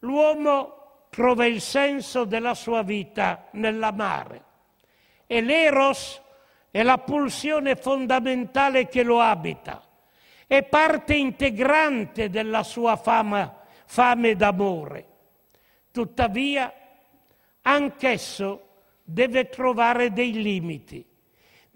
L'uomo 0.00 1.06
trova 1.08 1.46
il 1.46 1.62
senso 1.62 2.26
della 2.26 2.52
sua 2.52 2.82
vita 2.82 3.46
nell'amare 3.52 4.44
e 5.26 5.40
l'eros 5.40 6.20
è 6.70 6.82
la 6.82 6.98
pulsione 6.98 7.76
fondamentale 7.76 8.88
che 8.88 9.02
lo 9.02 9.20
abita, 9.20 9.82
è 10.46 10.62
parte 10.64 11.14
integrante 11.14 12.28
della 12.28 12.62
sua 12.62 12.96
fama, 12.96 13.58
fame 13.86 14.36
d'amore. 14.36 15.06
Tuttavia, 15.90 16.70
anch'esso 17.62 18.66
deve 19.02 19.48
trovare 19.48 20.12
dei 20.12 20.32
limiti, 20.32 21.07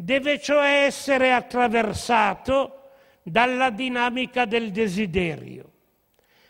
deve 0.03 0.41
cioè 0.41 0.85
essere 0.85 1.33
attraversato 1.33 2.91
dalla 3.23 3.71
dinamica 3.71 4.47
del 4.47 4.73
desiderio. 4.73 5.71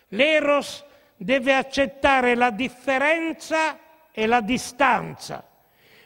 L'eros 0.09 0.83
deve 1.17 1.55
accettare 1.55 2.35
la 2.35 2.51
differenza 2.51 3.79
e 4.11 4.27
la 4.27 4.41
distanza. 4.41 5.47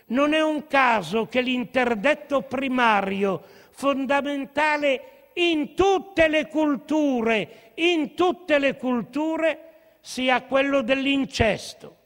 Non 0.07 0.35
è 0.35 0.43
un 0.43 0.67
caso 0.67 1.27
che 1.27 1.41
l'interdetto 1.41 2.43
primario, 2.43 3.43
fondamentale 3.71 5.31
in 5.35 5.75
tutte 5.75 6.27
le 6.27 6.49
culture, 6.49 7.73
in 7.75 8.15
tutte 8.15 8.59
le 8.59 8.77
culture, 8.77 9.61
sia 10.01 10.43
quello 10.43 10.83
dell'incesto. 10.83 11.97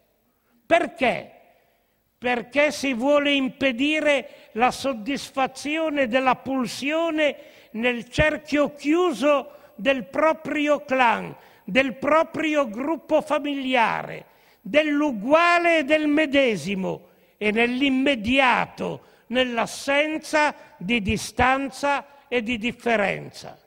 Perché? 0.67 1.40
Perché 2.21 2.71
si 2.71 2.93
vuole 2.93 3.33
impedire 3.33 4.51
la 4.53 4.71
soddisfazione 4.71 6.07
della 6.07 6.37
pulsione 6.37 7.35
nel 7.71 8.11
cerchio 8.11 8.75
chiuso 8.75 9.53
del 9.77 10.05
proprio 10.05 10.85
clan, 10.85 11.35
del 11.65 11.95
proprio 11.95 12.69
gruppo 12.69 13.23
familiare, 13.23 14.27
dell'uguale 14.61 15.79
e 15.79 15.85
del 15.85 16.09
medesimo 16.09 17.09
e 17.39 17.53
nell'immediato, 17.53 19.01
nell'assenza 19.29 20.55
di 20.77 21.01
distanza 21.01 22.05
e 22.29 22.43
di 22.43 22.59
differenza. 22.59 23.59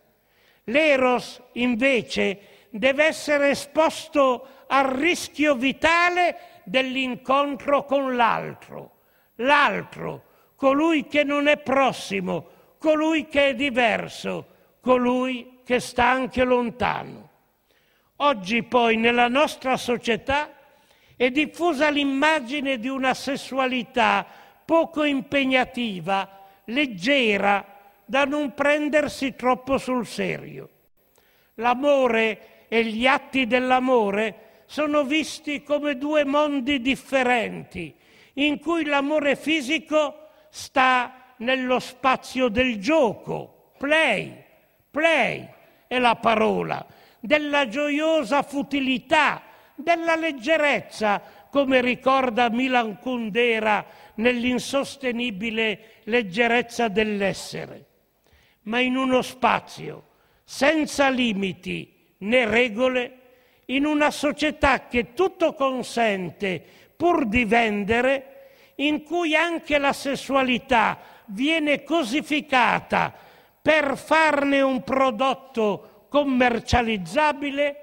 L'eros 0.66 1.42
invece 1.54 2.68
deve 2.70 3.06
essere 3.06 3.50
esposto 3.50 4.48
al 4.68 4.92
rischio 4.92 5.56
vitale 5.56 6.53
dell'incontro 6.64 7.86
con 7.86 8.16
l'altro, 8.16 8.92
l'altro, 9.36 10.24
colui 10.56 11.08
che 11.08 11.24
non 11.24 11.48
è 11.48 11.58
prossimo, 11.58 12.48
colui 12.78 13.28
che 13.28 13.50
è 13.50 13.56
diverso, 13.56 14.48
colui 14.82 15.60
che 15.64 15.80
sta 15.80 16.10
anche 16.10 16.44
lontano. 16.44 17.30
Oggi 18.18 18.64
poi 18.64 18.98
nella 18.98 19.28
nostra 19.28 19.78
società 19.78 20.52
è 21.16 21.30
diffusa 21.30 21.90
l'immagine 21.90 22.78
di 22.80 22.88
una 22.88 23.14
sessualità 23.14 24.26
poco 24.66 25.04
impegnativa, 25.04 26.42
leggera, 26.66 27.66
da 28.06 28.26
non 28.26 28.54
prendersi 28.54 29.36
troppo 29.36 29.78
sul 29.78 30.06
serio. 30.06 30.70
L'amore 31.56 32.66
e 32.68 32.84
gli 32.86 33.06
atti 33.06 33.48
dell'amore 33.48 34.43
sono 34.74 35.04
visti 35.04 35.62
come 35.62 36.00
due 36.00 36.26
mondi 36.26 36.82
differenti, 36.82 37.94
in 38.34 38.60
cui 38.60 38.86
l'amore 38.86 39.36
fisico 39.36 40.30
sta 40.50 41.36
nello 41.38 41.78
spazio 41.78 42.48
del 42.48 42.80
gioco, 42.80 43.74
play, 43.78 44.36
play 44.90 45.48
è 45.86 46.00
la 46.00 46.16
parola, 46.16 46.84
della 47.20 47.68
gioiosa 47.68 48.42
futilità, 48.42 49.44
della 49.76 50.16
leggerezza, 50.16 51.22
come 51.52 51.80
ricorda 51.80 52.50
Milan 52.50 52.98
Kundera 52.98 53.86
nell'insostenibile 54.16 56.02
leggerezza 56.06 56.88
dell'essere, 56.88 57.86
ma 58.64 58.80
in 58.80 58.98
uno 58.98 59.22
spazio 59.22 60.08
senza 60.44 61.10
limiti 61.10 62.16
né 62.18 62.46
regole, 62.46 63.20
in 63.66 63.86
una 63.86 64.12
società 64.12 64.88
che 64.88 65.14
tutto 65.14 65.54
consente 65.54 66.64
pur 66.96 67.26
di 67.26 67.46
vendere, 67.46 68.30
in 68.76 69.04
cui 69.04 69.36
anche 69.36 69.78
la 69.78 69.94
sessualità 69.94 70.98
viene 71.26 71.84
cosificata 71.84 73.14
per 73.62 73.98
farne 73.98 74.62
un 74.62 74.84
prodotto 74.84 76.06
commercializzabile, 76.10 77.78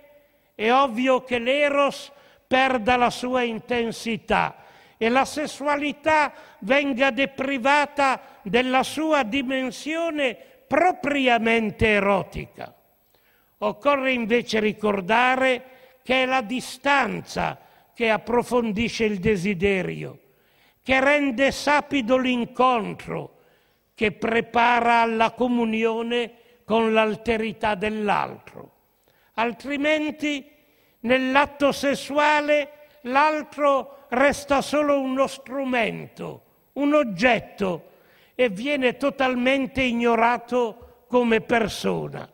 è 0.54 0.70
ovvio 0.72 1.22
che 1.24 1.38
l'eros 1.38 2.12
perda 2.46 2.96
la 2.96 3.10
sua 3.10 3.42
intensità 3.42 4.56
e 4.98 5.08
la 5.08 5.24
sessualità 5.24 6.32
venga 6.58 7.10
deprivata 7.10 8.20
della 8.42 8.82
sua 8.82 9.22
dimensione 9.22 10.36
propriamente 10.66 11.86
erotica. 11.86 12.74
Occorre 13.62 14.12
invece 14.12 14.58
ricordare 14.58 15.98
che 16.02 16.22
è 16.22 16.26
la 16.26 16.40
distanza 16.40 17.58
che 17.94 18.08
approfondisce 18.08 19.04
il 19.04 19.18
desiderio, 19.18 20.18
che 20.82 20.98
rende 21.00 21.50
sapido 21.50 22.16
l'incontro, 22.16 23.38
che 23.94 24.12
prepara 24.12 25.02
alla 25.02 25.32
comunione 25.32 26.32
con 26.64 26.94
l'alterità 26.94 27.74
dell'altro. 27.74 28.72
Altrimenti 29.34 30.42
nell'atto 31.00 31.70
sessuale 31.72 32.86
l'altro 33.02 34.06
resta 34.08 34.62
solo 34.62 34.98
uno 34.98 35.26
strumento, 35.26 36.44
un 36.74 36.94
oggetto 36.94 37.90
e 38.34 38.48
viene 38.48 38.96
totalmente 38.96 39.82
ignorato 39.82 41.04
come 41.08 41.42
persona, 41.42 42.26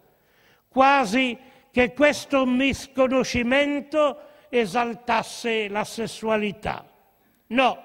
quasi 0.77 1.39
che 1.71 1.95
questo 1.95 2.45
misconoscimento 2.45 4.19
esaltasse 4.51 5.69
la 5.69 5.85
sessualità. 5.85 6.85
No, 7.47 7.83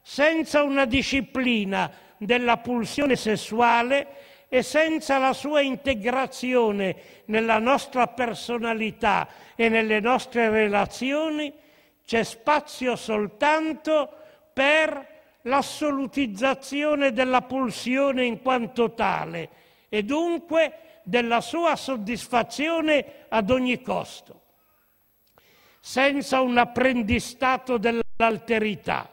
senza 0.00 0.62
una 0.62 0.86
disciplina 0.86 1.92
della 2.16 2.56
pulsione 2.56 3.14
sessuale 3.16 4.06
e 4.48 4.62
senza 4.62 5.18
la 5.18 5.34
sua 5.34 5.60
integrazione 5.60 6.96
nella 7.26 7.58
nostra 7.58 8.06
personalità 8.06 9.28
e 9.54 9.68
nelle 9.68 10.00
nostre 10.00 10.48
relazioni, 10.48 11.52
c'è 12.06 12.22
spazio 12.22 12.96
soltanto 12.96 14.10
per 14.54 15.08
l'assolutizzazione 15.42 17.12
della 17.12 17.42
pulsione 17.42 18.24
in 18.24 18.40
quanto 18.40 18.94
tale 18.94 19.48
e 19.90 20.04
dunque 20.04 20.89
della 21.02 21.40
sua 21.40 21.76
soddisfazione 21.76 23.26
ad 23.28 23.50
ogni 23.50 23.80
costo. 23.82 24.40
Senza 25.80 26.40
un 26.40 26.58
apprendistato 26.58 27.78
dell'alterità, 27.78 29.10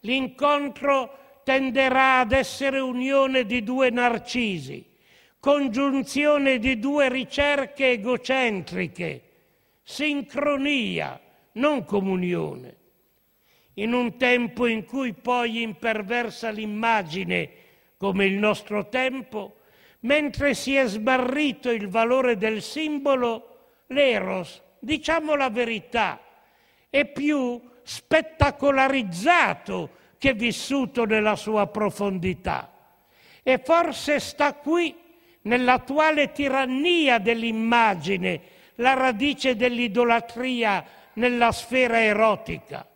l'incontro 0.00 1.40
tenderà 1.44 2.20
ad 2.20 2.32
essere 2.32 2.80
unione 2.80 3.44
di 3.44 3.62
due 3.62 3.90
narcisi, 3.90 4.84
congiunzione 5.38 6.58
di 6.58 6.78
due 6.78 7.08
ricerche 7.08 7.90
egocentriche, 7.90 9.22
sincronia, 9.82 11.20
non 11.52 11.84
comunione. 11.84 12.76
In 13.74 13.92
un 13.92 14.16
tempo 14.16 14.66
in 14.66 14.84
cui 14.84 15.12
poi 15.12 15.62
imperversa 15.62 16.48
l'immagine, 16.50 17.50
come 17.96 18.24
il 18.24 18.34
nostro 18.34 18.88
tempo, 18.88 19.55
mentre 20.06 20.54
si 20.54 20.74
è 20.76 20.86
sbarrito 20.86 21.70
il 21.70 21.88
valore 21.88 22.38
del 22.38 22.62
simbolo, 22.62 23.58
l'eros, 23.88 24.62
diciamo 24.78 25.34
la 25.34 25.50
verità, 25.50 26.20
è 26.88 27.04
più 27.06 27.60
spettacolarizzato 27.82 29.90
che 30.16 30.32
vissuto 30.32 31.04
nella 31.04 31.34
sua 31.34 31.66
profondità. 31.66 32.72
E 33.42 33.58
forse 33.58 34.20
sta 34.20 34.54
qui, 34.54 34.94
nell'attuale 35.42 36.30
tirannia 36.30 37.18
dell'immagine, 37.18 38.40
la 38.76 38.94
radice 38.94 39.56
dell'idolatria 39.56 40.84
nella 41.14 41.50
sfera 41.50 42.00
erotica. 42.00 42.86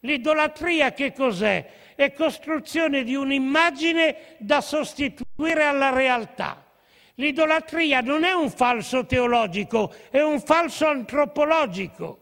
L'idolatria 0.00 0.92
che 0.92 1.12
cos'è? 1.12 1.72
È 1.96 2.12
costruzione 2.12 3.02
di 3.02 3.16
un'immagine 3.16 4.36
da 4.38 4.60
sostituire 4.60 5.25
alla 5.38 5.90
realtà. 5.90 6.64
L'idolatria 7.14 8.00
non 8.00 8.24
è 8.24 8.32
un 8.32 8.50
falso 8.50 9.06
teologico, 9.06 9.92
è 10.10 10.20
un 10.20 10.40
falso 10.40 10.86
antropologico. 10.86 12.18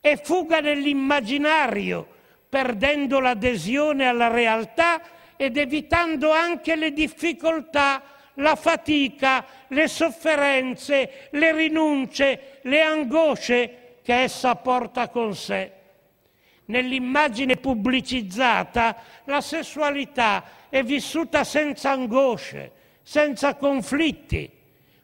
È 0.00 0.20
fuga 0.22 0.60
nell'immaginario, 0.60 2.06
perdendo 2.48 3.20
l'adesione 3.20 4.06
alla 4.06 4.28
realtà 4.28 5.00
ed 5.36 5.56
evitando 5.56 6.30
anche 6.30 6.76
le 6.76 6.92
difficoltà, 6.92 8.02
la 8.34 8.54
fatica, 8.54 9.44
le 9.68 9.88
sofferenze, 9.88 11.28
le 11.30 11.52
rinunce, 11.52 12.58
le 12.62 12.80
angosce 12.80 13.98
che 14.02 14.22
essa 14.22 14.54
porta 14.56 15.08
con 15.08 15.34
sé. 15.34 15.81
Nell'immagine 16.66 17.56
pubblicizzata 17.56 18.96
la 19.24 19.40
sessualità 19.40 20.44
è 20.68 20.82
vissuta 20.82 21.44
senza 21.44 21.90
angosce, 21.90 22.72
senza 23.02 23.56
conflitti. 23.56 24.50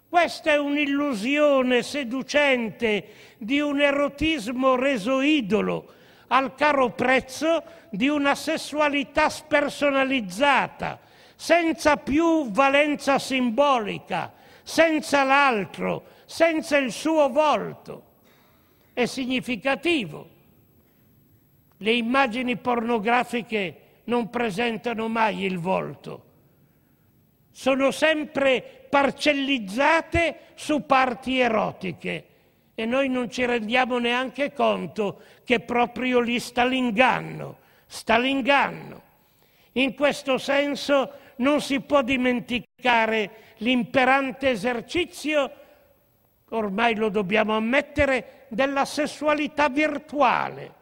Questa 0.08 0.52
è 0.52 0.58
un'illusione 0.58 1.82
seducente 1.82 3.08
di 3.36 3.60
un 3.60 3.80
erotismo 3.80 4.76
reso 4.76 5.20
idolo 5.20 5.92
al 6.28 6.54
caro 6.54 6.90
prezzo 6.90 7.62
di 7.90 8.08
una 8.08 8.34
sessualità 8.34 9.28
spersonalizzata, 9.28 10.98
senza 11.34 11.96
più 11.96 12.50
valenza 12.50 13.18
simbolica, 13.18 14.32
senza 14.62 15.24
l'altro, 15.24 16.04
senza 16.24 16.76
il 16.76 16.92
suo 16.92 17.28
volto 17.28 18.04
è 18.92 19.06
significativo. 19.06 20.36
Le 21.78 21.92
immagini 21.92 22.56
pornografiche 22.56 23.80
non 24.04 24.30
presentano 24.30 25.08
mai 25.08 25.44
il 25.44 25.58
volto, 25.58 26.24
sono 27.50 27.90
sempre 27.90 28.86
parcellizzate 28.88 30.40
su 30.54 30.86
parti 30.86 31.38
erotiche 31.38 32.26
e 32.74 32.84
noi 32.84 33.08
non 33.08 33.30
ci 33.30 33.44
rendiamo 33.44 33.98
neanche 33.98 34.52
conto 34.52 35.20
che 35.44 35.60
proprio 35.60 36.20
lì 36.20 36.38
sta 36.38 36.64
l'inganno, 36.64 37.58
sta 37.86 38.18
l'inganno. 38.18 39.02
In 39.72 39.94
questo 39.94 40.38
senso 40.38 41.12
non 41.36 41.60
si 41.60 41.80
può 41.80 42.02
dimenticare 42.02 43.30
l'imperante 43.58 44.50
esercizio 44.50 45.52
ormai 46.50 46.94
lo 46.94 47.08
dobbiamo 47.08 47.56
ammettere, 47.56 48.46
della 48.48 48.84
sessualità 48.84 49.68
virtuale, 49.68 50.74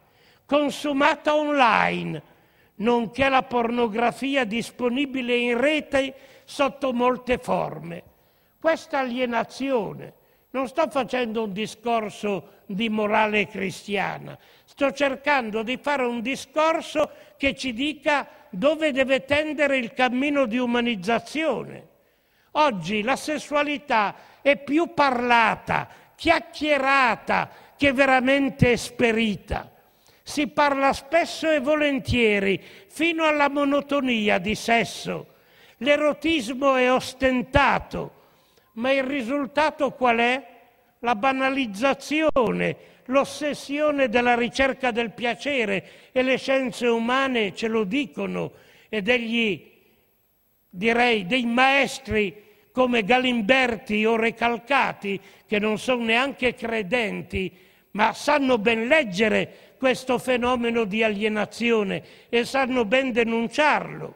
consumata 0.47 1.35
online, 1.35 2.23
nonché 2.75 3.27
la 3.27 3.43
pornografia 3.43 4.45
disponibile 4.45 5.35
in 5.35 5.59
rete 5.59 6.15
sotto 6.45 6.93
molte 6.93 7.37
forme. 7.37 8.03
Questa 8.59 8.99
alienazione, 8.99 10.13
non 10.51 10.67
sto 10.67 10.89
facendo 10.89 11.43
un 11.43 11.51
discorso 11.51 12.55
di 12.65 12.87
morale 12.89 13.47
cristiana, 13.47 14.37
sto 14.63 14.91
cercando 14.91 15.63
di 15.63 15.77
fare 15.81 16.03
un 16.03 16.21
discorso 16.21 17.11
che 17.37 17.53
ci 17.53 17.73
dica 17.73 18.27
dove 18.49 18.93
deve 18.93 19.25
tendere 19.25 19.77
il 19.77 19.93
cammino 19.93 20.45
di 20.45 20.57
umanizzazione. 20.57 21.87
Oggi 22.51 23.03
la 23.03 23.17
sessualità 23.17 24.15
è 24.41 24.55
più 24.55 24.93
parlata, 24.93 25.87
chiacchierata 26.15 27.49
che 27.75 27.91
veramente 27.91 28.71
esperita. 28.71 29.71
Si 30.27 30.47
parla 30.47 30.91
spesso 30.91 31.49
e 31.49 31.61
volentieri, 31.61 32.61
fino 32.89 33.23
alla 33.23 33.47
monotonia 33.47 34.39
di 34.39 34.55
sesso. 34.55 35.35
L'erotismo 35.77 36.75
è 36.75 36.91
ostentato, 36.91 38.11
ma 38.73 38.91
il 38.91 39.03
risultato 39.03 39.91
qual 39.91 40.17
è? 40.17 40.47
La 40.99 41.15
banalizzazione, 41.15 42.75
l'ossessione 43.05 44.09
della 44.09 44.35
ricerca 44.35 44.91
del 44.91 45.13
piacere 45.13 46.09
e 46.11 46.21
le 46.23 46.37
scienze 46.37 46.87
umane 46.87 47.55
ce 47.55 47.69
lo 47.69 47.85
dicono 47.85 48.51
e 48.89 49.01
degli, 49.01 49.65
direi, 50.69 51.25
dei 51.25 51.45
maestri 51.45 52.43
come 52.73 53.05
Galimberti 53.05 54.03
o 54.03 54.17
Recalcati, 54.17 55.21
che 55.47 55.57
non 55.57 55.79
sono 55.79 56.03
neanche 56.03 56.53
credenti, 56.53 57.65
ma 57.97 58.13
sanno 58.13 58.59
ben 58.59 58.85
leggere 58.85 59.73
questo 59.79 60.19
fenomeno 60.19 60.83
di 60.83 61.03
alienazione 61.03 62.03
e 62.29 62.45
sanno 62.45 62.85
ben 62.85 63.11
denunciarlo. 63.11 64.15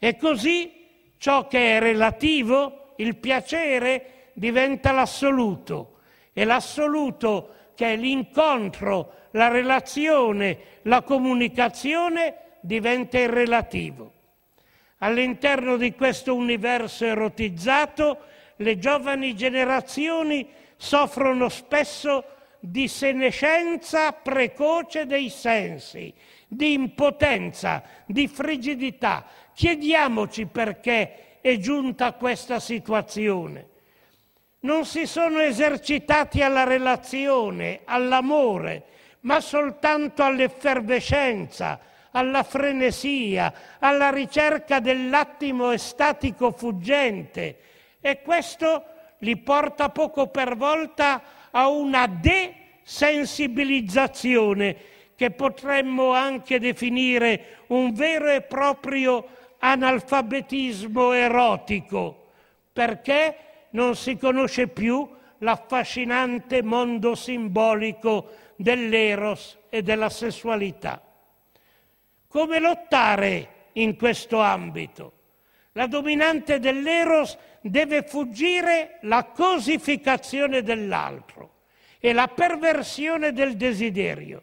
E 0.00 0.16
così 0.16 0.72
ciò 1.16 1.46
che 1.46 1.76
è 1.76 1.80
relativo, 1.80 2.94
il 2.96 3.14
piacere, 3.16 4.30
diventa 4.32 4.90
l'assoluto 4.90 6.00
e 6.32 6.44
l'assoluto 6.44 7.54
che 7.76 7.92
è 7.92 7.96
l'incontro, 7.96 9.12
la 9.30 9.46
relazione, 9.46 10.58
la 10.82 11.02
comunicazione, 11.02 12.34
diventa 12.60 13.20
il 13.20 13.28
relativo. 13.28 14.12
All'interno 14.98 15.76
di 15.76 15.94
questo 15.94 16.34
universo 16.34 17.04
erotizzato, 17.04 18.18
le 18.56 18.76
giovani 18.78 19.36
generazioni 19.36 20.48
soffrono 20.76 21.48
spesso 21.48 22.24
di 22.60 22.88
senescenza 22.88 24.12
precoce 24.12 25.06
dei 25.06 25.30
sensi, 25.30 26.12
di 26.46 26.72
impotenza, 26.72 27.82
di 28.06 28.26
frigidità. 28.28 29.24
Chiediamoci 29.54 30.46
perché 30.46 31.38
è 31.40 31.56
giunta 31.58 32.12
questa 32.12 32.58
situazione. 32.60 33.66
Non 34.60 34.84
si 34.84 35.06
sono 35.06 35.40
esercitati 35.40 36.42
alla 36.42 36.64
relazione, 36.64 37.80
all'amore, 37.84 38.84
ma 39.20 39.40
soltanto 39.40 40.24
all'effervescenza, 40.24 41.78
alla 42.10 42.42
frenesia, 42.42 43.52
alla 43.78 44.10
ricerca 44.10 44.80
dell'attimo 44.80 45.70
estatico 45.70 46.50
fuggente 46.50 47.58
e 48.00 48.22
questo 48.22 48.84
li 49.18 49.36
porta 49.36 49.90
poco 49.90 50.28
per 50.28 50.56
volta 50.56 51.22
a 51.52 51.68
una 51.68 52.06
desensibilizzazione 52.06 54.76
che 55.14 55.30
potremmo 55.32 56.12
anche 56.12 56.60
definire 56.60 57.64
un 57.68 57.92
vero 57.92 58.30
e 58.30 58.42
proprio 58.42 59.26
analfabetismo 59.58 61.12
erotico, 61.12 62.30
perché 62.72 63.36
non 63.70 63.96
si 63.96 64.16
conosce 64.16 64.68
più 64.68 65.08
l'affascinante 65.38 66.62
mondo 66.62 67.14
simbolico 67.14 68.30
dell'eros 68.56 69.58
e 69.68 69.82
della 69.82 70.08
sessualità. 70.08 71.02
Come 72.28 72.60
lottare 72.60 73.48
in 73.72 73.96
questo 73.96 74.40
ambito? 74.40 75.12
La 75.72 75.86
dominante 75.86 76.58
dell'eros 76.58 77.36
deve 77.60 78.02
fuggire 78.02 78.98
la 79.02 79.24
cosificazione 79.24 80.62
dell'altro 80.62 81.54
e 81.98 82.12
la 82.12 82.28
perversione 82.28 83.32
del 83.32 83.56
desiderio 83.56 84.42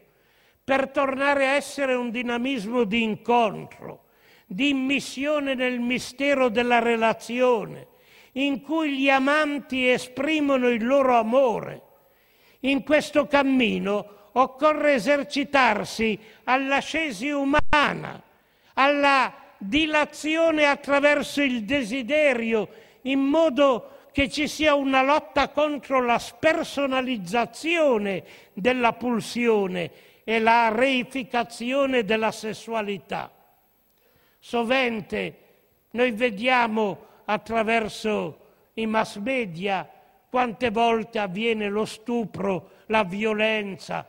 per 0.62 0.88
tornare 0.88 1.46
a 1.46 1.52
essere 1.52 1.94
un 1.94 2.10
dinamismo 2.10 2.84
di 2.84 3.02
incontro, 3.02 4.06
di 4.46 4.70
immissione 4.70 5.54
nel 5.54 5.78
mistero 5.80 6.48
della 6.48 6.80
relazione, 6.80 7.86
in 8.32 8.60
cui 8.60 8.98
gli 8.98 9.08
amanti 9.08 9.88
esprimono 9.88 10.68
il 10.68 10.84
loro 10.84 11.16
amore. 11.18 11.82
In 12.60 12.82
questo 12.82 13.26
cammino 13.26 14.30
occorre 14.32 14.94
esercitarsi 14.94 16.18
all'ascesi 16.44 17.30
umana, 17.30 18.22
alla 18.74 19.32
dilazione 19.58 20.66
attraverso 20.66 21.42
il 21.42 21.64
desiderio, 21.64 22.68
in 23.06 23.20
modo 23.20 23.90
che 24.12 24.28
ci 24.30 24.48
sia 24.48 24.74
una 24.74 25.02
lotta 25.02 25.50
contro 25.50 26.02
la 26.02 26.18
spersonalizzazione 26.18 28.24
della 28.52 28.92
pulsione 28.94 29.90
e 30.24 30.38
la 30.38 30.68
reificazione 30.68 32.04
della 32.04 32.30
sessualità. 32.30 33.30
Sovente 34.38 35.38
noi 35.90 36.12
vediamo 36.12 37.04
attraverso 37.26 38.38
i 38.74 38.86
mass 38.86 39.18
media 39.18 39.88
quante 40.28 40.70
volte 40.70 41.18
avviene 41.18 41.68
lo 41.68 41.84
stupro, 41.84 42.70
la 42.86 43.04
violenza, 43.04 44.06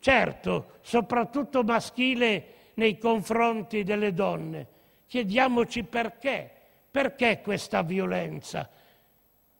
certo, 0.00 0.78
soprattutto 0.80 1.62
maschile 1.62 2.54
nei 2.74 2.98
confronti 2.98 3.84
delle 3.84 4.12
donne. 4.12 4.66
Chiediamoci 5.06 5.84
perché, 5.84 6.57
perché 6.90 7.40
questa 7.42 7.82
violenza? 7.82 8.68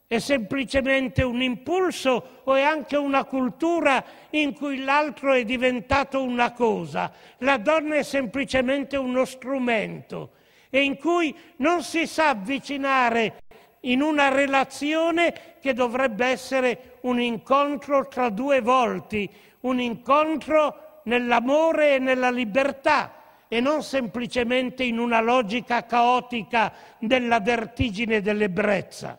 È 0.06 0.18
semplicemente 0.18 1.22
un 1.22 1.42
impulso 1.42 2.40
o 2.44 2.54
è 2.54 2.62
anche 2.62 2.96
una 2.96 3.24
cultura 3.24 4.02
in 4.30 4.54
cui 4.54 4.82
l'altro 4.82 5.34
è 5.34 5.44
diventato 5.44 6.22
una 6.22 6.52
cosa? 6.52 7.12
La 7.38 7.58
donna 7.58 7.96
è 7.96 8.02
semplicemente 8.02 8.96
uno 8.96 9.26
strumento 9.26 10.30
e 10.70 10.82
in 10.82 10.96
cui 10.96 11.36
non 11.56 11.82
si 11.82 12.06
sa 12.06 12.30
avvicinare 12.30 13.42
in 13.80 14.00
una 14.00 14.28
relazione 14.28 15.56
che 15.60 15.74
dovrebbe 15.74 16.24
essere 16.26 16.98
un 17.02 17.20
incontro 17.20 18.08
tra 18.08 18.30
due 18.30 18.60
volti, 18.60 19.28
un 19.60 19.78
incontro 19.78 21.00
nell'amore 21.04 21.96
e 21.96 21.98
nella 21.98 22.30
libertà 22.30 23.17
e 23.48 23.60
non 23.60 23.82
semplicemente 23.82 24.84
in 24.84 24.98
una 24.98 25.20
logica 25.20 25.84
caotica 25.86 26.72
della 26.98 27.40
vertigine 27.40 28.20
dell'ebbrezza. 28.20 29.18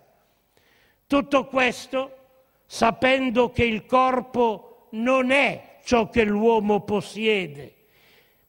Tutto 1.08 1.46
questo 1.48 2.18
sapendo 2.66 3.52
che 3.52 3.64
il 3.64 3.86
corpo 3.88 4.88
non 4.92 5.32
è 5.32 5.78
ciò 5.84 6.10
che 6.10 6.24
l'uomo 6.24 6.82
possiede, 6.82 7.74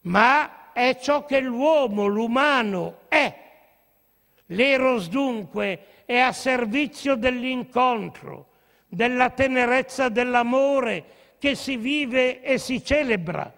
ma 0.03 0.73
è 0.73 0.99
ciò 1.01 1.25
che 1.25 1.41
l'uomo, 1.41 2.07
l'umano, 2.07 2.99
è. 3.09 3.35
L'eros 4.47 5.09
dunque 5.09 6.03
è 6.05 6.19
a 6.19 6.33
servizio 6.33 7.15
dell'incontro, 7.15 8.49
della 8.87 9.31
tenerezza 9.31 10.09
dell'amore 10.09 11.05
che 11.39 11.55
si 11.55 11.77
vive 11.77 12.43
e 12.43 12.59
si 12.59 12.85
celebra. 12.85 13.51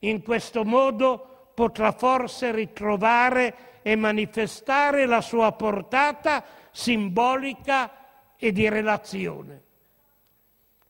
In 0.00 0.22
questo 0.22 0.64
modo 0.64 1.33
potrà 1.54 1.92
forse 1.92 2.50
ritrovare 2.52 3.80
e 3.82 3.96
manifestare 3.96 5.06
la 5.06 5.20
sua 5.20 5.52
portata 5.52 6.44
simbolica 6.70 7.90
e 8.36 8.52
di 8.52 8.68
relazione. 8.68 9.62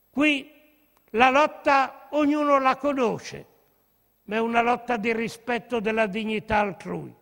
Qui 0.09 0.51
la 1.11 1.29
lotta 1.29 2.07
ognuno 2.11 2.59
la 2.59 2.75
conosce, 2.77 3.45
ma 4.23 4.35
è 4.35 4.39
una 4.39 4.61
lotta 4.61 4.97
di 4.97 5.13
rispetto 5.13 5.79
della 5.79 6.07
dignità 6.07 6.59
altrui. 6.59 7.13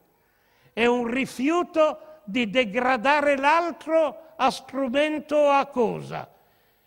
È 0.71 0.85
un 0.85 1.05
rifiuto 1.07 2.21
di 2.23 2.49
degradare 2.49 3.35
l'altro 3.35 4.33
a 4.35 4.49
strumento 4.49 5.35
o 5.35 5.49
a 5.49 5.65
cosa 5.67 6.27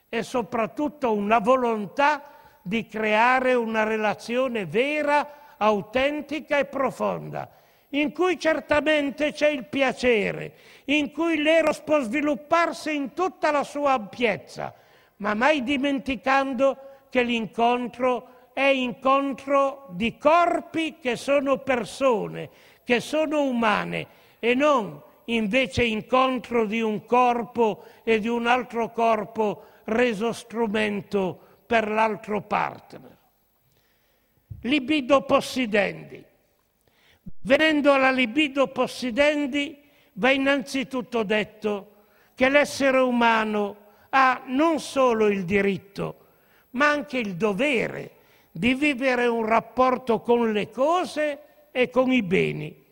e 0.09 0.23
soprattutto 0.23 1.13
una 1.13 1.39
volontà 1.39 2.23
di 2.63 2.87
creare 2.87 3.55
una 3.55 3.85
relazione 3.85 4.67
vera, 4.67 5.29
autentica 5.59 6.59
e 6.59 6.67
profonda, 6.67 7.51
in 7.91 8.13
cui 8.13 8.39
certamente 8.39 9.33
c'è 9.33 9.49
il 9.49 9.65
piacere, 9.65 10.55
in 10.87 11.13
cui 11.13 11.41
l'eros 11.43 11.81
può 11.81 12.01
svilupparsi 12.01 12.95
in 12.95 13.13
tutta 13.13 13.51
la 13.51 13.65
sua 13.65 13.93
ampiezza, 13.93 14.75
ma 15.17 15.35
mai 15.35 15.63
dimenticando 15.63 16.79
che 17.09 17.23
l'incontro 17.23 18.51
è 18.53 18.67
incontro 18.67 19.87
di 19.91 20.17
corpi 20.19 20.97
che 21.01 21.17
sono 21.17 21.59
persone, 21.59 22.51
che 22.85 23.01
sono 23.01 23.43
umane 23.43 24.07
e 24.39 24.55
non 24.55 25.03
invece 25.27 25.85
incontro 25.85 26.67
di 26.67 26.81
un 26.81 27.05
corpo 27.05 27.85
e 28.03 28.19
di 28.19 28.29
un 28.29 28.47
altro 28.47 28.91
corpo 28.93 29.65
reso 29.85 30.33
strumento 30.33 31.39
per 31.67 31.89
l'altro 31.89 32.43
partner. 32.43 33.16
Libido 34.63 35.23
possidendi. 35.23 36.25
Venendo 37.43 37.93
alla 37.93 38.11
libido 38.11 38.69
possidendi, 38.69 39.79
va 40.15 40.31
innanzitutto 40.31 41.23
detto 41.23 41.93
che 42.35 42.49
l'essere 42.49 42.99
umano 42.99 43.77
ha 44.11 44.43
non 44.47 44.81
solo 44.81 45.29
il 45.29 45.45
diritto, 45.45 46.27
ma 46.71 46.89
anche 46.89 47.19
il 47.19 47.37
dovere 47.37 48.13
di 48.51 48.75
vivere 48.75 49.27
un 49.27 49.45
rapporto 49.45 50.21
con 50.21 50.53
le 50.53 50.71
cose 50.71 51.41
e 51.71 51.91
con 51.91 52.11
i 52.11 52.23
beni 52.23 52.85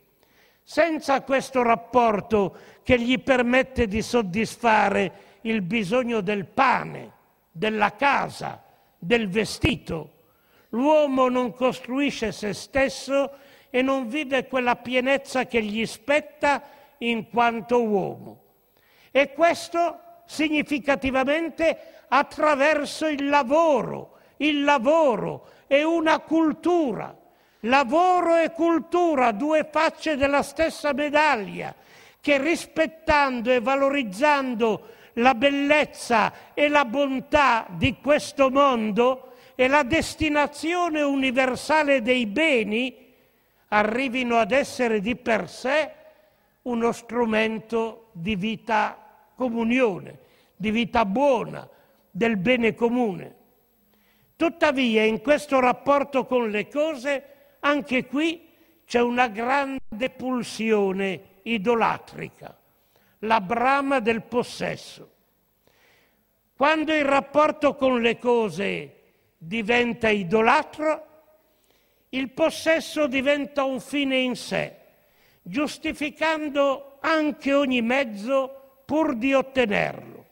senza 0.64 1.20
questo 1.20 1.62
rapporto 1.62 2.56
che 2.82 2.98
gli 2.98 3.20
permette 3.20 3.86
di 3.86 4.00
soddisfare 4.00 5.12
il 5.42 5.60
bisogno 5.60 6.22
del 6.22 6.46
pane, 6.46 7.12
della 7.52 7.94
casa, 7.94 8.62
del 8.98 9.28
vestito, 9.28 10.13
l'uomo 10.74 11.28
non 11.28 11.54
costruisce 11.54 12.32
se 12.32 12.52
stesso 12.52 13.30
e 13.70 13.80
non 13.80 14.08
vive 14.08 14.46
quella 14.46 14.76
pienezza 14.76 15.46
che 15.46 15.62
gli 15.62 15.86
spetta 15.86 16.62
in 16.98 17.28
quanto 17.30 17.82
uomo. 17.82 18.42
E 19.10 19.32
questo 19.32 20.00
significativamente 20.26 22.04
attraverso 22.08 23.06
il 23.06 23.28
lavoro. 23.28 24.18
Il 24.38 24.64
lavoro 24.64 25.48
è 25.66 25.82
una 25.82 26.18
cultura. 26.20 27.16
Lavoro 27.60 28.36
e 28.36 28.50
cultura, 28.50 29.32
due 29.32 29.66
facce 29.70 30.16
della 30.16 30.42
stessa 30.42 30.92
medaglia, 30.92 31.74
che 32.20 32.38
rispettando 32.38 33.50
e 33.50 33.60
valorizzando 33.60 34.88
la 35.14 35.34
bellezza 35.34 36.32
e 36.52 36.68
la 36.68 36.84
bontà 36.84 37.66
di 37.70 37.96
questo 38.02 38.50
mondo 38.50 39.33
e 39.54 39.68
la 39.68 39.82
destinazione 39.82 41.02
universale 41.02 42.02
dei 42.02 42.26
beni 42.26 43.12
arrivino 43.68 44.38
ad 44.38 44.52
essere 44.52 45.00
di 45.00 45.16
per 45.16 45.48
sé 45.48 45.92
uno 46.62 46.92
strumento 46.92 48.08
di 48.12 48.36
vita 48.36 48.98
comunione, 49.36 50.18
di 50.56 50.70
vita 50.70 51.04
buona, 51.04 51.68
del 52.10 52.36
bene 52.36 52.74
comune. 52.74 53.36
Tuttavia 54.36 55.04
in 55.04 55.20
questo 55.20 55.60
rapporto 55.60 56.26
con 56.26 56.50
le 56.50 56.68
cose, 56.68 57.22
anche 57.60 58.06
qui 58.06 58.48
c'è 58.86 59.00
una 59.00 59.28
grande 59.28 60.10
pulsione 60.10 61.40
idolatrica, 61.42 62.56
la 63.20 63.40
brama 63.40 64.00
del 64.00 64.22
possesso. 64.22 65.10
Quando 66.56 66.94
il 66.94 67.04
rapporto 67.04 67.74
con 67.74 68.00
le 68.00 68.18
cose 68.18 68.93
diventa 69.46 70.08
idolatro, 70.08 71.06
il 72.10 72.30
possesso 72.30 73.06
diventa 73.06 73.64
un 73.64 73.80
fine 73.80 74.16
in 74.18 74.36
sé, 74.36 74.76
giustificando 75.42 76.98
anche 77.00 77.52
ogni 77.52 77.82
mezzo 77.82 78.82
pur 78.84 79.16
di 79.16 79.34
ottenerlo. 79.34 80.24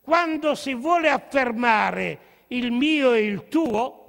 Quando 0.00 0.54
si 0.54 0.74
vuole 0.74 1.08
affermare 1.08 2.18
il 2.48 2.70
mio 2.70 3.12
e 3.12 3.24
il 3.24 3.48
tuo, 3.48 4.04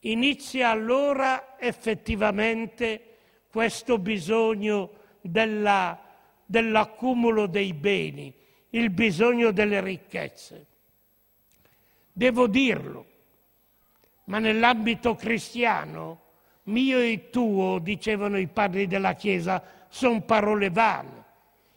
inizia 0.00 0.70
allora 0.70 1.56
effettivamente 1.58 3.16
questo 3.50 3.98
bisogno 3.98 4.90
della, 5.22 5.98
dell'accumulo 6.44 7.46
dei 7.46 7.72
beni, 7.72 8.32
il 8.70 8.90
bisogno 8.90 9.50
delle 9.50 9.80
ricchezze. 9.80 10.66
Devo 12.18 12.46
dirlo, 12.46 13.04
ma 14.24 14.38
nell'ambito 14.38 15.14
cristiano, 15.16 16.20
mio 16.62 16.98
e 16.98 17.28
tuo, 17.28 17.78
dicevano 17.78 18.38
i 18.38 18.46
padri 18.46 18.86
della 18.86 19.12
Chiesa, 19.12 19.62
sono 19.90 20.22
parole 20.22 20.70
vane. 20.70 21.24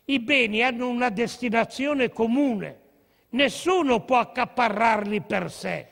I 0.05 0.21
beni 0.21 0.63
hanno 0.63 0.87
una 0.87 1.09
destinazione 1.09 2.07
comune, 2.11 2.79
nessuno 3.31 3.99
può 4.05 4.19
accaparrarli 4.19 5.19
per 5.19 5.51
sé. 5.51 5.87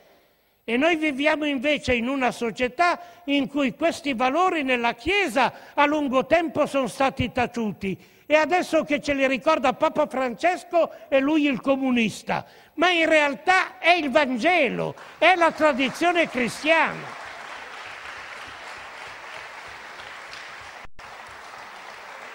E 0.64 0.76
noi 0.78 0.96
viviamo 0.96 1.44
invece 1.44 1.92
in 1.92 2.08
una 2.08 2.30
società 2.30 2.98
in 3.26 3.48
cui 3.48 3.74
questi 3.74 4.14
valori 4.14 4.62
nella 4.62 4.94
Chiesa 4.94 5.74
a 5.74 5.84
lungo 5.84 6.24
tempo 6.24 6.64
sono 6.64 6.86
stati 6.86 7.30
taciuti 7.32 7.98
e 8.30 8.36
adesso 8.36 8.84
che 8.84 9.00
ce 9.00 9.14
li 9.14 9.26
ricorda 9.26 9.72
Papa 9.72 10.06
Francesco 10.06 10.92
è 11.08 11.18
lui 11.18 11.46
il 11.46 11.62
comunista, 11.62 12.44
ma 12.74 12.90
in 12.90 13.08
realtà 13.08 13.78
è 13.78 13.92
il 13.92 14.10
Vangelo, 14.10 14.94
è 15.16 15.34
la 15.34 15.50
tradizione 15.50 16.28
cristiana. 16.28 17.06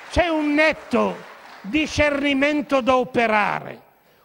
C'è 0.10 0.29
un 0.29 0.56
netto 0.56 1.15
discernimento 1.62 2.82
da 2.82 2.97
operare, 2.97 3.82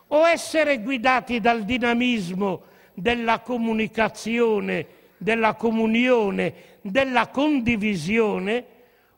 o 0.06 0.26
essere 0.26 0.78
guidati 0.78 1.38
dal 1.38 1.64
dinamismo 1.64 2.62
della 2.94 3.40
comunicazione, 3.40 4.86
della 5.18 5.52
comunione, 5.52 6.78
della 6.80 7.28
condivisione, 7.28 8.64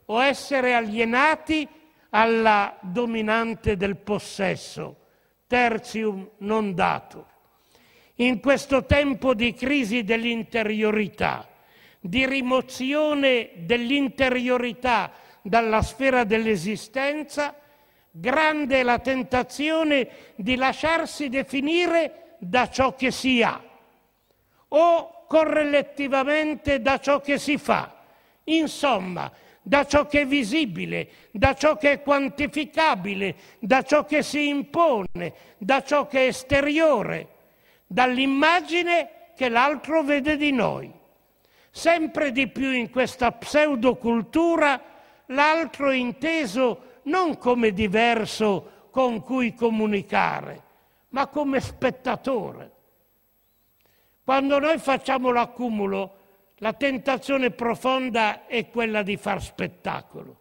o 0.06 0.20
essere 0.20 0.74
alienati 0.74 1.68
alla 2.10 2.76
dominante 2.80 3.76
del 3.76 3.96
possesso, 3.96 4.96
tertium 5.46 6.28
non 6.38 6.74
dato. 6.74 7.26
In 8.16 8.40
questo 8.40 8.84
tempo 8.84 9.34
di 9.34 9.54
crisi 9.54 10.04
dell'interiorità, 10.04 11.48
di 11.98 12.26
rimozione 12.26 13.50
dell'interiorità 13.56 15.12
dalla 15.42 15.82
sfera 15.82 16.24
dell'esistenza, 16.24 17.54
grande 18.10 18.80
è 18.80 18.82
la 18.82 18.98
tentazione 18.98 20.08
di 20.34 20.56
lasciarsi 20.56 21.28
definire 21.28 22.36
da 22.38 22.68
ciò 22.68 22.94
che 22.94 23.10
si 23.10 23.42
ha 23.42 23.62
o 24.68 25.24
correlettivamente 25.26 26.80
da 26.80 26.98
ciò 26.98 27.20
che 27.20 27.38
si 27.38 27.56
fa. 27.56 27.94
Insomma, 28.44 29.30
da 29.62 29.86
ciò 29.86 30.06
che 30.06 30.22
è 30.22 30.26
visibile, 30.26 31.08
da 31.32 31.54
ciò 31.54 31.76
che 31.76 31.92
è 31.92 32.02
quantificabile, 32.02 33.36
da 33.58 33.82
ciò 33.82 34.04
che 34.04 34.22
si 34.22 34.48
impone, 34.48 35.32
da 35.58 35.82
ciò 35.82 36.06
che 36.06 36.24
è 36.24 36.28
esteriore, 36.28 37.28
dall'immagine 37.86 39.10
che 39.36 39.48
l'altro 39.48 40.02
vede 40.02 40.36
di 40.36 40.52
noi. 40.52 40.90
Sempre 41.70 42.32
di 42.32 42.48
più 42.48 42.72
in 42.72 42.90
questa 42.90 43.30
pseudocultura 43.32 44.82
l'altro 45.26 45.90
è 45.90 45.96
inteso 45.96 46.98
non 47.04 47.38
come 47.38 47.72
diverso 47.72 48.88
con 48.90 49.22
cui 49.22 49.54
comunicare, 49.54 50.62
ma 51.10 51.26
come 51.28 51.60
spettatore. 51.60 52.70
Quando 54.24 54.58
noi 54.58 54.78
facciamo 54.78 55.30
l'accumulo, 55.30 56.19
la 56.62 56.72
tentazione 56.74 57.50
profonda 57.50 58.46
è 58.46 58.68
quella 58.68 59.02
di 59.02 59.16
far 59.16 59.42
spettacolo. 59.42 60.36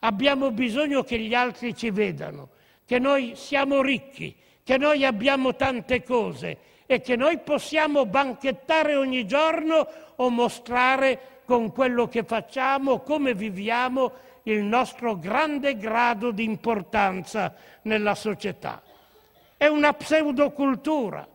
Abbiamo 0.00 0.50
bisogno 0.50 1.02
che 1.02 1.18
gli 1.18 1.34
altri 1.34 1.74
ci 1.74 1.90
vedano, 1.90 2.50
che 2.84 2.98
noi 2.98 3.32
siamo 3.34 3.80
ricchi, 3.80 4.34
che 4.62 4.76
noi 4.76 5.04
abbiamo 5.04 5.56
tante 5.56 6.02
cose 6.02 6.58
e 6.84 7.00
che 7.00 7.16
noi 7.16 7.38
possiamo 7.38 8.04
banchettare 8.04 8.94
ogni 8.94 9.26
giorno 9.26 9.86
o 10.16 10.28
mostrare 10.28 11.40
con 11.46 11.72
quello 11.72 12.08
che 12.08 12.24
facciamo, 12.24 13.00
come 13.00 13.32
viviamo, 13.32 14.12
il 14.42 14.62
nostro 14.62 15.16
grande 15.16 15.76
grado 15.76 16.30
di 16.30 16.44
importanza 16.44 17.54
nella 17.82 18.14
società. 18.14 18.82
È 19.56 19.66
una 19.66 19.94
pseudocultura. 19.94 21.26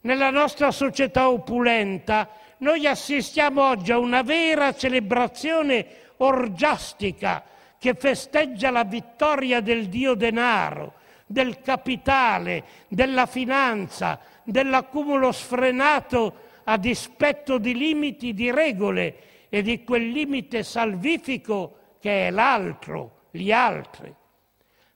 Nella 0.00 0.30
nostra 0.30 0.70
società 0.70 1.28
opulenta 1.28 2.28
noi 2.58 2.86
assistiamo 2.86 3.62
oggi 3.62 3.92
a 3.92 3.98
una 3.98 4.22
vera 4.22 4.74
celebrazione 4.74 5.86
orgiastica 6.18 7.44
che 7.78 7.94
festeggia 7.94 8.70
la 8.70 8.84
vittoria 8.84 9.60
del 9.60 9.88
Dio 9.88 10.14
denaro, 10.14 10.94
del 11.26 11.60
capitale, 11.60 12.64
della 12.88 13.26
finanza, 13.26 14.18
dell'accumulo 14.42 15.30
sfrenato 15.30 16.46
a 16.64 16.76
dispetto 16.76 17.58
di 17.58 17.74
limiti, 17.74 18.34
di 18.34 18.50
regole 18.50 19.46
e 19.48 19.62
di 19.62 19.84
quel 19.84 20.08
limite 20.08 20.62
salvifico 20.62 21.76
che 22.00 22.26
è 22.26 22.30
l'altro, 22.30 23.26
gli 23.30 23.52
altri. 23.52 24.12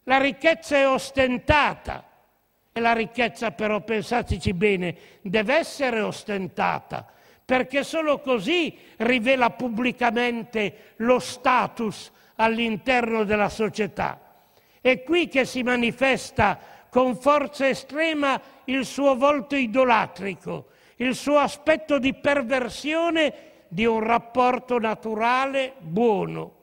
La 0.05 0.18
ricchezza 0.18 0.77
è 0.77 0.88
ostentata 0.88 2.05
e 2.72 2.81
la 2.81 2.92
ricchezza 2.92 3.53
però, 3.53 3.81
pensateci 3.83 4.53
bene, 4.53 4.96
deve 5.20 5.55
essere 5.55 6.01
ostentata 6.01 7.07
perché 7.52 7.84
solo 7.84 8.18
così 8.20 8.74
rivela 8.96 9.50
pubblicamente 9.50 10.94
lo 10.96 11.18
status 11.18 12.11
all'interno 12.36 13.24
della 13.24 13.50
società. 13.50 14.18
È 14.80 15.03
qui 15.03 15.28
che 15.28 15.44
si 15.44 15.62
manifesta 15.62 16.59
con 16.88 17.14
forza 17.14 17.68
estrema 17.68 18.40
il 18.64 18.86
suo 18.86 19.16
volto 19.16 19.55
idolatrico, 19.55 20.68
il 20.96 21.14
suo 21.14 21.36
aspetto 21.36 21.98
di 21.98 22.14
perversione 22.14 23.34
di 23.68 23.84
un 23.84 24.00
rapporto 24.00 24.78
naturale 24.78 25.74
buono. 25.78 26.55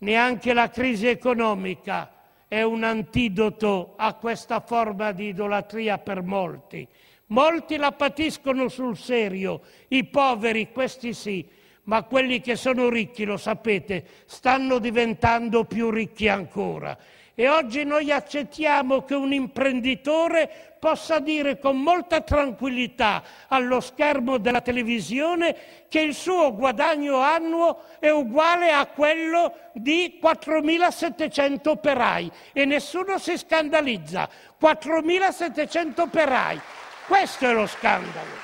Neanche 0.00 0.52
la 0.52 0.68
crisi 0.68 1.06
economica 1.06 2.12
è 2.46 2.60
un 2.60 2.84
antidoto 2.84 3.94
a 3.96 4.12
questa 4.12 4.60
forma 4.60 5.12
di 5.12 5.28
idolatria 5.28 5.96
per 5.96 6.20
molti. 6.20 6.86
Molti 7.28 7.76
la 7.76 7.92
patiscono 7.92 8.68
sul 8.68 8.96
serio, 8.96 9.60
i 9.88 10.04
poveri, 10.04 10.72
questi 10.72 11.12
sì, 11.12 11.46
ma 11.84 12.02
quelli 12.04 12.40
che 12.40 12.56
sono 12.56 12.88
ricchi, 12.88 13.24
lo 13.24 13.36
sapete, 13.36 14.04
stanno 14.24 14.78
diventando 14.78 15.64
più 15.64 15.90
ricchi 15.90 16.28
ancora. 16.28 16.96
E 17.34 17.48
oggi 17.48 17.84
noi 17.84 18.10
accettiamo 18.10 19.04
che 19.04 19.14
un 19.14 19.32
imprenditore 19.32 20.74
possa 20.80 21.18
dire 21.18 21.58
con 21.58 21.80
molta 21.80 22.20
tranquillità 22.22 23.22
allo 23.46 23.80
schermo 23.80 24.38
della 24.38 24.60
televisione 24.60 25.56
che 25.88 26.00
il 26.00 26.14
suo 26.14 26.54
guadagno 26.54 27.18
annuo 27.18 27.82
è 28.00 28.08
uguale 28.08 28.72
a 28.72 28.86
quello 28.86 29.54
di 29.72 30.18
4.700 30.20 31.68
operai 31.68 32.30
e 32.52 32.64
nessuno 32.64 33.18
si 33.18 33.38
scandalizza. 33.38 34.28
4.700 34.60 36.00
operai. 36.00 36.60
Questo 37.08 37.46
è 37.48 37.54
lo 37.54 37.66
scandalo. 37.66 38.36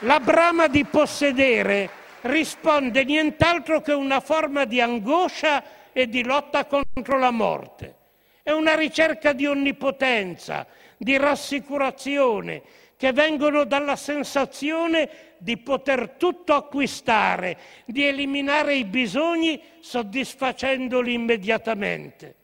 La 0.00 0.20
brama 0.20 0.68
di 0.68 0.84
possedere 0.84 1.88
risponde 2.20 3.02
nient'altro 3.04 3.80
che 3.80 3.92
una 3.92 4.20
forma 4.20 4.66
di 4.66 4.78
angoscia 4.82 5.64
e 5.90 6.06
di 6.06 6.22
lotta 6.22 6.66
contro 6.66 7.18
la 7.18 7.30
morte. 7.30 7.94
È 8.42 8.50
una 8.50 8.74
ricerca 8.74 9.32
di 9.32 9.46
onnipotenza, 9.46 10.66
di 10.98 11.16
rassicurazione, 11.16 12.60
che 12.98 13.12
vengono 13.12 13.64
dalla 13.64 13.96
sensazione 13.96 15.36
di 15.38 15.56
poter 15.56 16.10
tutto 16.18 16.52
acquistare, 16.52 17.56
di 17.86 18.04
eliminare 18.04 18.74
i 18.74 18.84
bisogni 18.84 19.58
soddisfacendoli 19.80 21.14
immediatamente. 21.14 22.34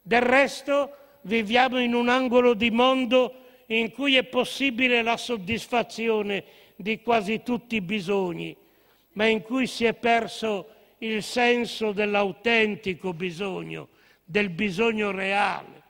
Del 0.00 0.22
resto 0.22 0.94
viviamo 1.22 1.80
in 1.80 1.94
un 1.94 2.08
angolo 2.08 2.54
di 2.54 2.70
mondo 2.70 3.34
in 3.66 3.92
cui 3.92 4.16
è 4.16 4.24
possibile 4.24 5.02
la 5.02 5.16
soddisfazione 5.16 6.44
di 6.76 7.00
quasi 7.00 7.42
tutti 7.42 7.76
i 7.76 7.80
bisogni, 7.80 8.56
ma 9.12 9.26
in 9.26 9.42
cui 9.42 9.66
si 9.66 9.84
è 9.84 9.94
perso 9.94 10.68
il 10.98 11.22
senso 11.22 11.92
dell'autentico 11.92 13.12
bisogno, 13.12 13.88
del 14.24 14.50
bisogno 14.50 15.10
reale. 15.10 15.82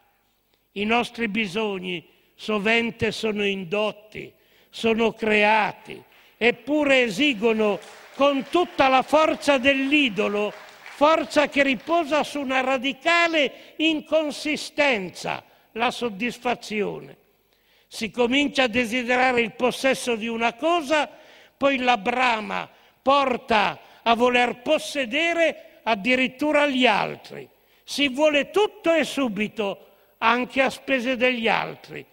I 0.72 0.84
nostri 0.84 1.28
bisogni 1.28 2.06
sovente 2.34 3.12
sono 3.12 3.44
indotti, 3.44 4.32
sono 4.68 5.12
creati, 5.12 6.02
eppure 6.36 7.02
esigono 7.02 7.78
con 8.14 8.44
tutta 8.50 8.88
la 8.88 9.02
forza 9.02 9.58
dell'idolo, 9.58 10.52
forza 11.00 11.48
che 11.48 11.62
riposa 11.62 12.22
su 12.22 12.40
una 12.40 12.60
radicale 12.60 13.72
inconsistenza, 13.76 15.42
la 15.72 15.90
soddisfazione. 15.90 17.16
Si 17.86 18.10
comincia 18.10 18.64
a 18.64 18.68
desiderare 18.68 19.40
il 19.40 19.54
possesso 19.54 20.14
di 20.14 20.28
una 20.28 20.52
cosa, 20.56 21.08
poi 21.56 21.78
la 21.78 21.96
brama 21.96 22.68
porta 23.00 23.80
a 24.02 24.14
voler 24.14 24.60
possedere 24.60 25.80
addirittura 25.84 26.66
gli 26.66 26.84
altri. 26.84 27.48
Si 27.82 28.10
vuole 28.10 28.50
tutto 28.50 28.92
e 28.92 29.04
subito, 29.04 29.92
anche 30.18 30.60
a 30.60 30.68
spese 30.68 31.16
degli 31.16 31.48
altri. 31.48 32.04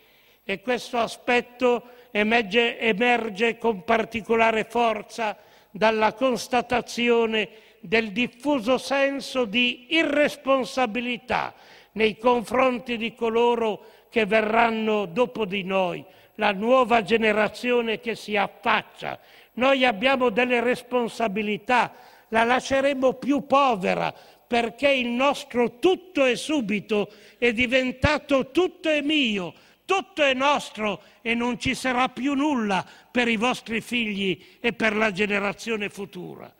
E 0.45 0.61
questo 0.61 0.97
aspetto 0.97 1.89
emerge, 2.11 2.79
emerge 2.79 3.57
con 3.57 3.83
particolare 3.83 4.63
forza 4.63 5.37
dalla 5.71 6.13
constatazione 6.13 7.49
del 7.87 8.11
diffuso 8.11 8.77
senso 8.77 9.45
di 9.45 9.87
irresponsabilità 9.91 11.53
nei 11.93 12.17
confronti 12.17 12.97
di 12.97 13.15
coloro 13.15 14.07
che 14.09 14.25
verranno 14.25 15.05
dopo 15.05 15.45
di 15.45 15.63
noi, 15.63 16.03
la 16.35 16.51
nuova 16.51 17.01
generazione 17.01 18.01
che 18.01 18.13
si 18.15 18.35
affaccia. 18.35 19.17
Noi 19.53 19.85
abbiamo 19.85 20.29
delle 20.29 20.59
responsabilità, 20.59 21.93
la 22.27 22.43
lasceremo 22.43 23.13
più 23.13 23.45
povera 23.45 24.13
perché 24.45 24.91
il 24.91 25.07
nostro 25.07 25.79
tutto 25.79 26.25
è 26.25 26.35
subito 26.35 27.09
è 27.37 27.53
diventato 27.53 28.51
tutto 28.51 28.89
è 28.89 29.01
mio, 29.01 29.53
tutto 29.85 30.23
è 30.23 30.33
nostro 30.33 31.01
e 31.21 31.33
non 31.33 31.57
ci 31.57 31.73
sarà 31.73 32.09
più 32.09 32.33
nulla 32.33 32.85
per 33.09 33.29
i 33.29 33.37
vostri 33.37 33.79
figli 33.79 34.57
e 34.59 34.73
per 34.73 34.93
la 34.93 35.11
generazione 35.13 35.87
futura. 35.87 36.53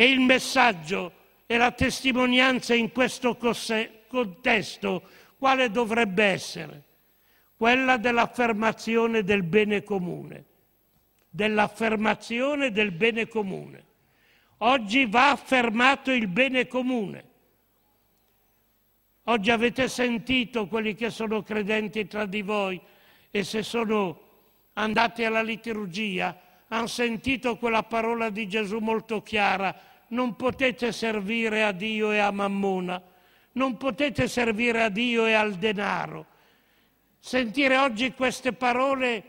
E 0.00 0.06
il 0.06 0.20
messaggio 0.20 1.12
e 1.44 1.58
la 1.58 1.72
testimonianza 1.72 2.72
in 2.72 2.90
questo 2.90 3.36
contesto 3.36 5.02
quale 5.36 5.70
dovrebbe 5.70 6.24
essere? 6.24 6.84
Quella 7.54 7.98
dell'affermazione 7.98 9.24
del 9.24 9.42
bene 9.42 9.82
comune, 9.82 10.44
dell'affermazione 11.28 12.70
del 12.72 12.92
bene 12.92 13.28
comune. 13.28 13.84
Oggi 14.60 15.04
va 15.04 15.32
affermato 15.32 16.10
il 16.10 16.28
bene 16.28 16.66
comune. 16.66 17.24
Oggi 19.24 19.50
avete 19.50 19.86
sentito 19.86 20.66
quelli 20.66 20.94
che 20.94 21.10
sono 21.10 21.42
credenti 21.42 22.06
tra 22.06 22.24
di 22.24 22.40
voi 22.40 22.80
e 23.30 23.44
se 23.44 23.62
sono 23.62 24.18
andati 24.72 25.24
alla 25.24 25.42
liturgia 25.42 26.48
hanno 26.72 26.86
sentito 26.86 27.56
quella 27.56 27.82
parola 27.82 28.30
di 28.30 28.48
Gesù 28.48 28.78
molto 28.78 29.22
chiara, 29.22 29.89
non 30.10 30.36
potete 30.36 30.92
servire 30.92 31.64
a 31.64 31.72
Dio 31.72 32.12
e 32.12 32.18
a 32.18 32.30
Mammona, 32.30 33.02
non 33.52 33.76
potete 33.76 34.28
servire 34.28 34.82
a 34.82 34.88
Dio 34.88 35.26
e 35.26 35.32
al 35.32 35.54
denaro. 35.54 36.26
Sentire 37.18 37.76
oggi 37.76 38.12
queste 38.12 38.52
parole 38.52 39.24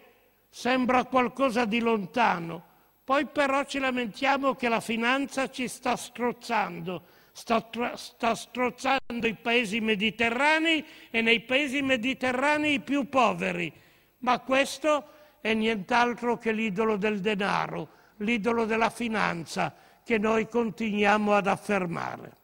sembra 0.49 1.05
qualcosa 1.05 1.65
di 1.65 1.79
lontano, 1.79 2.63
poi 3.03 3.25
però 3.25 3.63
ci 3.65 3.79
lamentiamo 3.79 4.55
che 4.55 4.69
la 4.69 4.79
finanza 4.79 5.49
ci 5.49 5.67
sta 5.67 5.95
strozzando, 5.95 7.03
sta, 7.31 7.67
sta 7.95 8.35
strozzando 8.35 9.27
i 9.27 9.35
paesi 9.35 9.81
mediterranei 9.81 10.85
e 11.09 11.21
nei 11.21 11.41
paesi 11.41 11.81
mediterranei 11.81 12.75
i 12.75 12.79
più 12.79 13.09
poveri. 13.09 13.71
Ma 14.19 14.39
questo 14.39 15.05
è 15.41 15.53
nient'altro 15.53 16.37
che 16.37 16.51
l'idolo 16.51 16.95
del 16.95 17.19
denaro, 17.19 17.89
l'idolo 18.17 18.65
della 18.65 18.89
finanza 18.89 19.75
che 20.11 20.17
noi 20.17 20.49
continuiamo 20.49 21.33
ad 21.33 21.47
affermare 21.47 22.35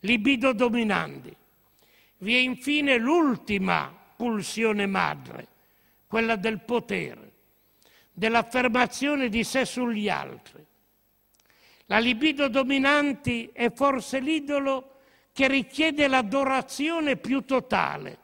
libido 0.00 0.52
dominandi. 0.52 1.32
Vi 2.18 2.34
è 2.34 2.38
infine 2.38 2.98
l'ultima 2.98 3.96
pulsione 4.16 4.86
madre, 4.86 5.46
quella 6.08 6.34
del 6.34 6.58
potere, 6.58 7.30
dell'affermazione 8.10 9.28
di 9.28 9.44
sé 9.44 9.64
sugli 9.64 10.08
altri. 10.08 10.64
La 11.86 11.98
libido 12.00 12.48
dominanti 12.48 13.50
è 13.52 13.70
forse 13.70 14.18
l'idolo 14.18 15.02
che 15.32 15.46
richiede 15.46 16.08
l'adorazione 16.08 17.14
più 17.14 17.44
totale, 17.44 18.18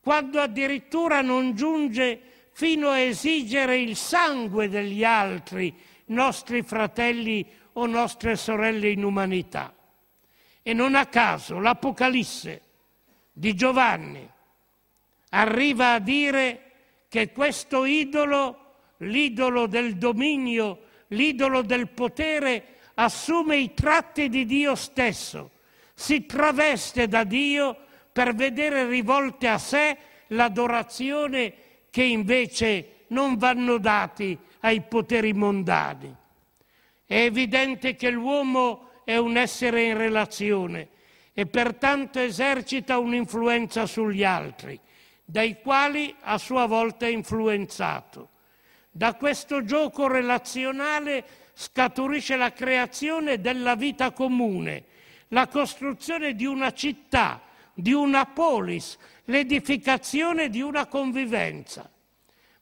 quando 0.00 0.40
addirittura 0.40 1.20
non 1.20 1.54
giunge 1.54 2.20
fino 2.52 2.88
a 2.88 3.00
esigere 3.00 3.78
il 3.78 3.96
sangue 3.96 4.70
degli 4.70 5.04
altri, 5.04 5.74
nostri 6.06 6.62
fratelli 6.62 7.64
o 7.78 7.86
nostre 7.86 8.36
sorelle 8.36 8.90
in 8.90 9.04
umanità. 9.04 9.74
E 10.62 10.72
non 10.72 10.94
a 10.94 11.06
caso 11.06 11.58
l'Apocalisse 11.58 12.62
di 13.32 13.54
Giovanni 13.54 14.28
arriva 15.30 15.92
a 15.92 15.98
dire 15.98 16.60
che 17.08 17.32
questo 17.32 17.84
idolo, 17.84 18.74
l'idolo 18.98 19.66
del 19.66 19.96
dominio, 19.96 20.84
l'idolo 21.08 21.62
del 21.62 21.88
potere, 21.88 22.78
assume 22.94 23.58
i 23.58 23.74
tratti 23.74 24.28
di 24.28 24.44
Dio 24.44 24.74
stesso, 24.74 25.50
si 25.94 26.26
traveste 26.26 27.06
da 27.08 27.24
Dio 27.24 27.76
per 28.12 28.34
vedere 28.34 28.86
rivolte 28.86 29.48
a 29.48 29.58
sé 29.58 29.96
l'adorazione 30.28 31.54
che 31.90 32.02
invece 32.02 33.04
non 33.08 33.36
vanno 33.36 33.78
dati 33.78 34.36
ai 34.60 34.80
poteri 34.80 35.32
mondani. 35.32 36.14
È 37.06 37.14
evidente 37.14 37.94
che 37.94 38.10
l'uomo 38.10 39.02
è 39.04 39.16
un 39.16 39.36
essere 39.36 39.84
in 39.84 39.96
relazione 39.96 40.88
e 41.32 41.46
pertanto 41.46 42.18
esercita 42.18 42.98
un'influenza 42.98 43.86
sugli 43.86 44.24
altri, 44.24 44.78
dai 45.24 45.60
quali 45.60 46.12
a 46.22 46.36
sua 46.36 46.66
volta 46.66 47.06
è 47.06 47.10
influenzato. 47.10 48.30
Da 48.90 49.14
questo 49.14 49.62
gioco 49.64 50.08
relazionale 50.08 51.24
scaturisce 51.52 52.36
la 52.36 52.52
creazione 52.52 53.40
della 53.40 53.76
vita 53.76 54.10
comune, 54.10 54.84
la 55.28 55.46
costruzione 55.46 56.34
di 56.34 56.44
una 56.44 56.72
città, 56.72 57.40
di 57.72 57.92
una 57.92 58.26
polis, 58.26 58.98
l'edificazione 59.26 60.48
di 60.48 60.60
una 60.60 60.86
convivenza. 60.86 61.88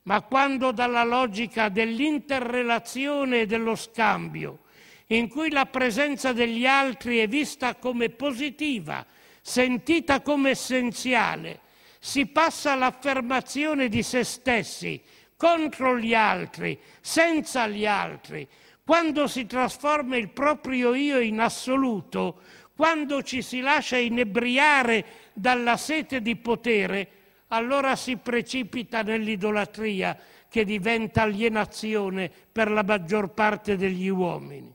Ma 0.04 0.22
quando 0.22 0.72
dalla 0.72 1.04
logica 1.04 1.68
dell'interrelazione 1.68 3.40
e 3.40 3.46
dello 3.46 3.74
scambio 3.74 4.60
in 5.08 5.28
cui 5.28 5.50
la 5.50 5.66
presenza 5.66 6.32
degli 6.32 6.66
altri 6.66 7.18
è 7.18 7.28
vista 7.28 7.74
come 7.76 8.08
positiva, 8.08 9.04
sentita 9.40 10.20
come 10.20 10.50
essenziale, 10.50 11.60
si 11.98 12.26
passa 12.26 12.72
all'affermazione 12.72 13.88
di 13.88 14.02
se 14.02 14.24
stessi 14.24 15.00
contro 15.36 15.98
gli 15.98 16.14
altri, 16.14 16.78
senza 17.00 17.66
gli 17.66 17.86
altri, 17.86 18.46
quando 18.84 19.26
si 19.26 19.46
trasforma 19.46 20.16
il 20.16 20.30
proprio 20.30 20.94
io 20.94 21.18
in 21.18 21.40
assoluto, 21.40 22.40
quando 22.76 23.22
ci 23.22 23.40
si 23.40 23.60
lascia 23.60 23.96
inebriare 23.96 25.04
dalla 25.32 25.76
sete 25.76 26.20
di 26.20 26.36
potere, 26.36 27.08
allora 27.48 27.96
si 27.96 28.16
precipita 28.16 29.02
nell'idolatria 29.02 30.18
che 30.48 30.64
diventa 30.64 31.22
alienazione 31.22 32.30
per 32.52 32.70
la 32.70 32.82
maggior 32.82 33.30
parte 33.30 33.76
degli 33.76 34.08
uomini. 34.08 34.72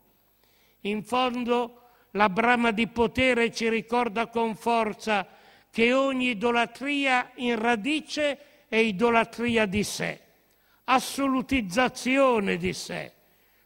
In 0.82 1.04
fondo, 1.04 1.82
la 2.12 2.30
brama 2.30 2.72
di 2.72 2.88
potere 2.88 3.52
ci 3.52 3.70
ricorda 3.70 4.28
con 4.28 4.56
forza 4.56 5.28
che 5.72 5.94
ogni 5.94 6.32
idolatria 6.32 7.32
in 7.36 7.60
radice 7.60 8.66
è 8.68 8.78
idolatria 8.78 9.66
di 9.66 9.84
sé, 9.84 10.20
assolutizzazione 10.86 12.58
di 12.58 12.74
sé. 12.74 13.12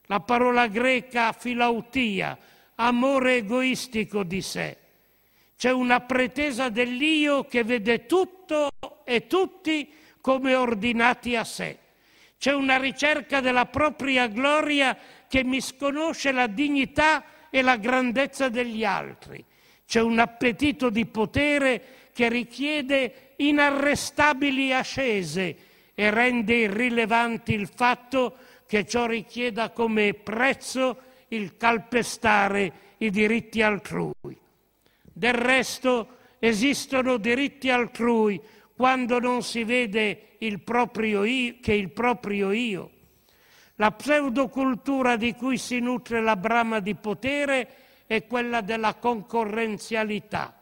La 0.07 0.19
parola 0.19 0.67
greca 0.67 1.31
filautia, 1.31 2.37
amore 2.75 3.37
egoistico 3.37 4.23
di 4.23 4.41
sé. 4.41 4.77
C'è 5.57 5.71
una 5.71 6.01
pretesa 6.01 6.69
dell'io 6.69 7.45
che 7.45 7.63
vede 7.63 8.05
tutto 8.05 8.69
e 9.03 9.27
tutti 9.27 9.91
come 10.19 10.55
ordinati 10.55 11.35
a 11.35 11.43
sé. 11.43 11.77
C'è 12.37 12.53
una 12.53 12.77
ricerca 12.77 13.39
della 13.39 13.65
propria 13.65 14.27
gloria 14.27 14.97
che 15.27 15.43
misconosce 15.43 16.31
la 16.31 16.47
dignità 16.47 17.23
e 17.49 17.61
la 17.61 17.77
grandezza 17.77 18.49
degli 18.49 18.83
altri. 18.83 19.43
C'è 19.85 20.01
un 20.01 20.19
appetito 20.19 20.89
di 20.89 21.05
potere 21.05 22.09
che 22.13 22.29
richiede 22.29 23.33
inarrestabili 23.37 24.73
ascese 24.73 25.57
e 25.93 26.09
rende 26.09 26.55
irrilevanti 26.55 27.53
il 27.53 27.69
fatto 27.73 28.37
che 28.65 28.85
ciò 28.85 29.05
richieda 29.05 29.69
come 29.69 30.13
prezzo 30.13 30.97
il 31.29 31.57
calpestare 31.57 32.95
i 32.97 33.09
diritti 33.09 33.61
altrui. 33.61 34.37
Del 35.14 35.34
resto 35.34 36.18
esistono 36.39 37.18
diritti 37.18 37.70
altrui 37.70 38.41
quando 38.76 39.20
non 39.20 39.43
si 39.43 39.64
vede 39.64 40.36
il 40.39 40.59
proprio 40.61 41.24
io, 41.24 41.55
che 41.61 41.74
il 41.74 41.91
proprio 41.91 42.51
io. 42.51 42.89
La 43.76 43.91
pseudocultura 43.91 45.16
di 45.16 45.34
cui 45.36 45.57
si 45.57 45.80
nutre 45.80 46.22
la 46.22 46.36
brama 46.36 46.80
di 46.80 46.95
potere 46.95 47.76
è 48.07 48.26
quella 48.26 48.61
della 48.61 48.95
concorrenzialità, 48.95 50.55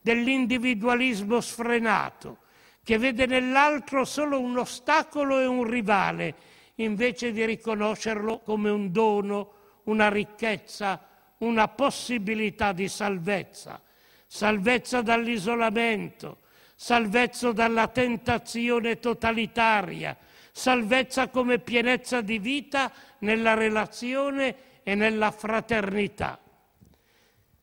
dell'individualismo 0.00 1.40
sfrenato, 1.40 2.38
che 2.82 2.98
vede 2.98 3.26
nell'altro 3.26 4.04
solo 4.04 4.40
un 4.40 4.58
ostacolo 4.58 5.40
e 5.40 5.46
un 5.46 5.64
rivale, 5.64 6.34
invece 6.76 7.32
di 7.32 7.44
riconoscerlo 7.44 8.38
come 8.38 8.70
un 8.70 8.92
dono, 8.92 9.52
una 9.84 10.08
ricchezza, 10.08 11.04
una 11.38 11.68
possibilità 11.68 12.72
di 12.72 12.88
salvezza, 12.88 13.80
salvezza 14.36 15.00
dall'isolamento, 15.00 16.40
salvezza 16.74 17.52
dalla 17.52 17.88
tentazione 17.88 18.98
totalitaria, 18.98 20.14
salvezza 20.52 21.28
come 21.28 21.58
pienezza 21.58 22.20
di 22.20 22.38
vita 22.38 22.92
nella 23.20 23.54
relazione 23.54 24.82
e 24.82 24.94
nella 24.94 25.30
fraternità. 25.30 26.38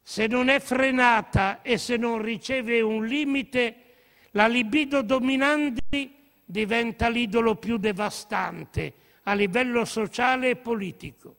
Se 0.01 0.25
non 0.25 0.49
è 0.49 0.59
frenata 0.59 1.61
e 1.61 1.77
se 1.77 1.95
non 1.95 2.19
riceve 2.19 2.81
un 2.81 3.05
limite, 3.05 3.75
la 4.31 4.47
libido 4.47 5.03
dominante 5.03 6.09
diventa 6.43 7.07
l'idolo 7.07 7.53
più 7.53 7.77
devastante 7.77 8.93
a 9.25 9.33
livello 9.35 9.85
sociale 9.85 10.49
e 10.49 10.55
politico. 10.55 11.35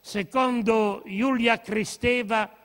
Secondo 0.00 1.02
Giulia 1.04 1.60
Cristeva 1.60 2.55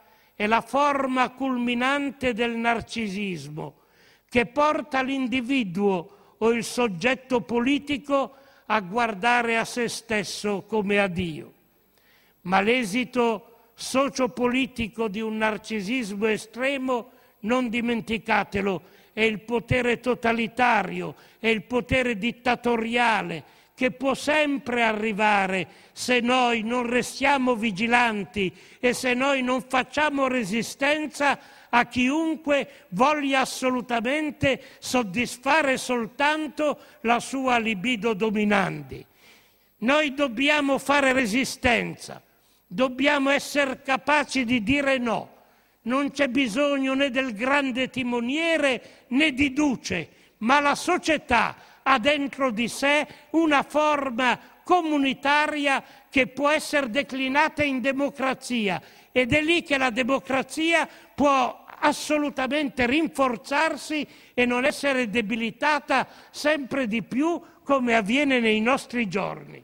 è 0.42 0.48
la 0.48 0.62
forma 0.62 1.30
culminante 1.30 2.34
del 2.34 2.56
narcisismo 2.56 3.76
che 4.28 4.48
porta 4.48 5.04
l'individuo 5.04 6.36
o 6.40 6.52
il 6.52 6.64
soggetto 6.64 7.42
politico 7.42 8.34
a 8.66 8.80
guardare 8.80 9.58
a 9.58 9.66
se 9.66 9.88
stesso 9.88 10.64
come 10.64 11.00
a 11.00 11.06
Dio. 11.06 11.54
Ma 12.42 12.60
l'esito 12.60 13.70
sociopolitico 13.76 15.08
di 15.10 15.22
un 15.22 15.38
narcisismo 15.38 16.26
estremo, 16.26 17.12
non 17.42 17.70
dimenticatelo, 17.70 18.82
è 19.14 19.22
il 19.22 19.42
potere 19.42 20.00
totalitario, 20.00 21.14
è 21.38 21.50
il 21.50 21.62
potere 21.66 22.18
dittatoriale 22.18 23.44
che 23.82 23.90
può 23.90 24.14
sempre 24.14 24.84
arrivare 24.84 25.68
se 25.92 26.20
noi 26.20 26.62
non 26.62 26.88
restiamo 26.88 27.56
vigilanti 27.56 28.54
e 28.80 28.94
se 28.94 29.16
noi 29.16 29.42
non 29.42 29.64
facciamo 29.68 30.28
resistenza 30.28 31.40
a 31.68 31.88
chiunque 31.88 32.86
voglia 32.90 33.40
assolutamente 33.40 34.62
soddisfare 34.78 35.78
soltanto 35.78 36.78
la 37.02 37.20
sua 37.20 37.58
libido 37.58 38.14
dominante. 38.14 39.08
Noi 39.80 40.14
dobbiamo 40.14 40.78
fare 40.78 41.12
resistenza, 41.12 42.22
dobbiamo 42.68 43.32
essere 43.32 43.82
capaci 43.82 44.46
di 44.46 44.62
dire 44.62 45.00
no. 45.00 45.38
Non 45.84 46.12
c'è 46.12 46.28
bisogno 46.28 46.94
né 46.94 47.10
del 47.10 47.34
grande 47.34 47.90
timoniere 47.90 49.06
né 49.08 49.34
di 49.34 49.52
duce, 49.54 50.10
ma 50.38 50.60
la 50.60 50.76
società 50.76 51.70
ha 51.92 52.00
dentro 52.00 52.52
di 52.52 52.70
sé 52.70 53.06
una 53.32 53.64
forma 53.64 54.40
comunitaria 54.64 55.84
che 56.10 56.28
può 56.28 56.50
essere 56.50 56.90
declinata 56.90 57.64
in 57.64 57.82
democrazia 57.82 58.82
ed 59.12 59.34
è 59.34 59.42
lì 59.42 59.62
che 59.62 59.78
la 59.78 59.90
democrazia 59.90 60.88
può 61.14 61.66
assolutamente 61.84 62.86
rinforzarsi 62.86 64.08
e 64.34 64.46
non 64.46 64.64
essere 64.64 65.10
debilitata 65.10 66.08
sempre 66.30 66.88
di 66.88 67.04
più 67.04 67.42
come 67.62 67.96
avviene 67.96 68.40
nei 68.40 68.62
nostri 68.62 69.10
giorni. 69.10 69.62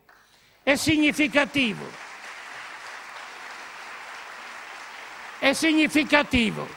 È 0.62 0.76
significativo. 0.76 1.86
È 5.40 5.54
significativo 5.54 6.68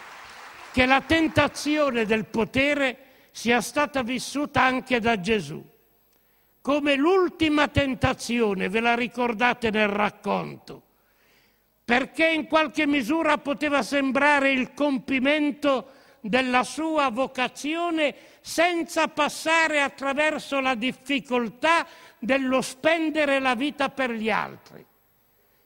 che 0.71 0.87
la 0.87 1.01
tentazione 1.01 2.05
del 2.05 2.27
potere 2.27 3.10
sia 3.41 3.61
stata 3.61 4.03
vissuta 4.03 4.63
anche 4.63 5.01
da 5.01 5.19
Gesù. 5.21 5.65
Come 6.61 6.95
l'ultima 6.95 7.69
tentazione, 7.69 8.69
ve 8.69 8.81
la 8.81 8.95
ricordate 8.95 9.71
nel 9.71 9.89
racconto? 9.89 10.85
perché 11.91 12.29
in 12.29 12.47
qualche 12.47 12.87
misura 12.87 13.39
poteva 13.39 13.83
sembrare 13.83 14.53
il 14.53 14.75
compimento 14.75 15.91
della 16.21 16.63
sua 16.63 17.11
vocazione 17.11 18.15
senza 18.41 19.09
passare 19.09 19.81
attraverso 19.81 20.61
la 20.61 20.77
difficoltà 20.77 21.85
dello 22.17 22.61
spendere 22.61 23.41
la 23.41 23.57
vita 23.57 23.89
per 23.89 24.13
gli 24.13 24.31
altri. 24.31 24.87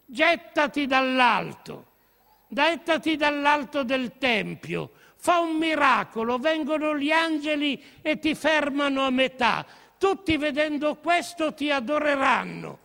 Gettati 0.07 0.87
dall'alto, 0.87 1.89
gettati 2.49 3.17
dall'alto 3.17 3.83
del 3.83 4.17
Tempio, 4.17 4.93
fa 5.25 5.39
un 5.39 5.57
miracolo, 5.57 6.37
vengono 6.37 6.99
gli 6.99 7.11
angeli 7.11 7.83
e 8.03 8.19
ti 8.19 8.35
fermano 8.35 9.07
a 9.07 9.11
metà. 9.11 9.65
Tutti 9.97 10.37
vedendo 10.37 10.97
questo 10.97 11.55
ti 11.55 11.71
adoreranno. 11.71 12.79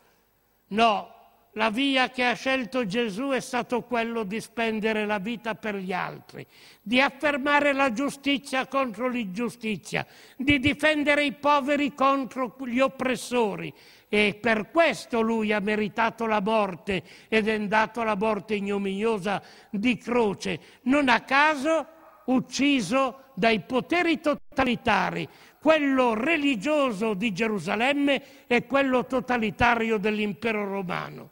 No, 0.67 1.15
la 1.53 1.69
via 1.69 2.09
che 2.09 2.23
ha 2.23 2.35
scelto 2.35 2.85
Gesù 2.85 3.31
è 3.31 3.41
stato 3.41 3.81
quello 3.81 4.23
di 4.23 4.39
spendere 4.39 5.05
la 5.05 5.19
vita 5.19 5.55
per 5.55 5.75
gli 5.75 5.91
altri, 5.91 6.47
di 6.81 7.01
affermare 7.01 7.73
la 7.73 7.91
giustizia 7.91 8.67
contro 8.67 9.09
l'ingiustizia, 9.09 10.07
di 10.37 10.59
difendere 10.59 11.25
i 11.25 11.33
poveri 11.33 11.93
contro 11.93 12.55
gli 12.65 12.79
oppressori. 12.79 13.73
E 14.07 14.39
per 14.39 14.71
questo 14.71 15.19
lui 15.19 15.51
ha 15.51 15.59
meritato 15.59 16.25
la 16.25 16.39
morte 16.39 17.03
ed 17.27 17.49
è 17.49 17.53
andato 17.53 17.99
alla 17.99 18.15
morte 18.15 18.55
ignominiosa 18.55 19.43
di 19.69 19.97
croce, 19.97 20.59
non 20.83 21.09
a 21.09 21.19
caso 21.19 21.97
ucciso 22.29 23.23
dai 23.33 23.61
poteri 23.61 24.19
totalitari, 24.19 25.27
quello 25.59 26.13
religioso 26.13 27.13
di 27.13 27.31
Gerusalemme 27.31 28.47
e 28.47 28.65
quello 28.65 29.05
totalitario 29.05 29.97
dell'impero 29.97 30.65
romano. 30.65 31.29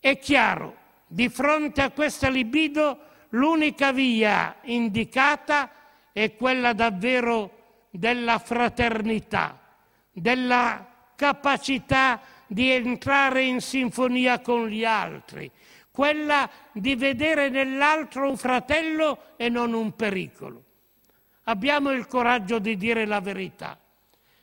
È 0.00 0.18
chiaro, 0.18 0.76
di 1.06 1.28
fronte 1.28 1.82
a 1.82 1.90
questa 1.90 2.28
libido 2.28 2.98
l'unica 3.30 3.92
via 3.92 4.56
indicata 4.62 5.70
è 6.12 6.34
quella 6.34 6.72
davvero 6.72 7.86
della 7.90 8.38
fraternità, 8.38 9.58
della 10.12 10.86
capacità 11.16 12.20
di 12.46 12.70
entrare 12.70 13.42
in 13.42 13.60
sinfonia 13.60 14.40
con 14.40 14.68
gli 14.68 14.84
altri, 14.84 15.50
quella 15.98 16.48
di 16.70 16.94
vedere 16.94 17.48
nell'altro 17.48 18.28
un 18.30 18.36
fratello 18.36 19.34
e 19.34 19.48
non 19.48 19.72
un 19.72 19.96
pericolo. 19.96 20.62
Abbiamo 21.42 21.90
il 21.90 22.06
coraggio 22.06 22.60
di 22.60 22.76
dire 22.76 23.04
la 23.04 23.18
verità. 23.18 23.76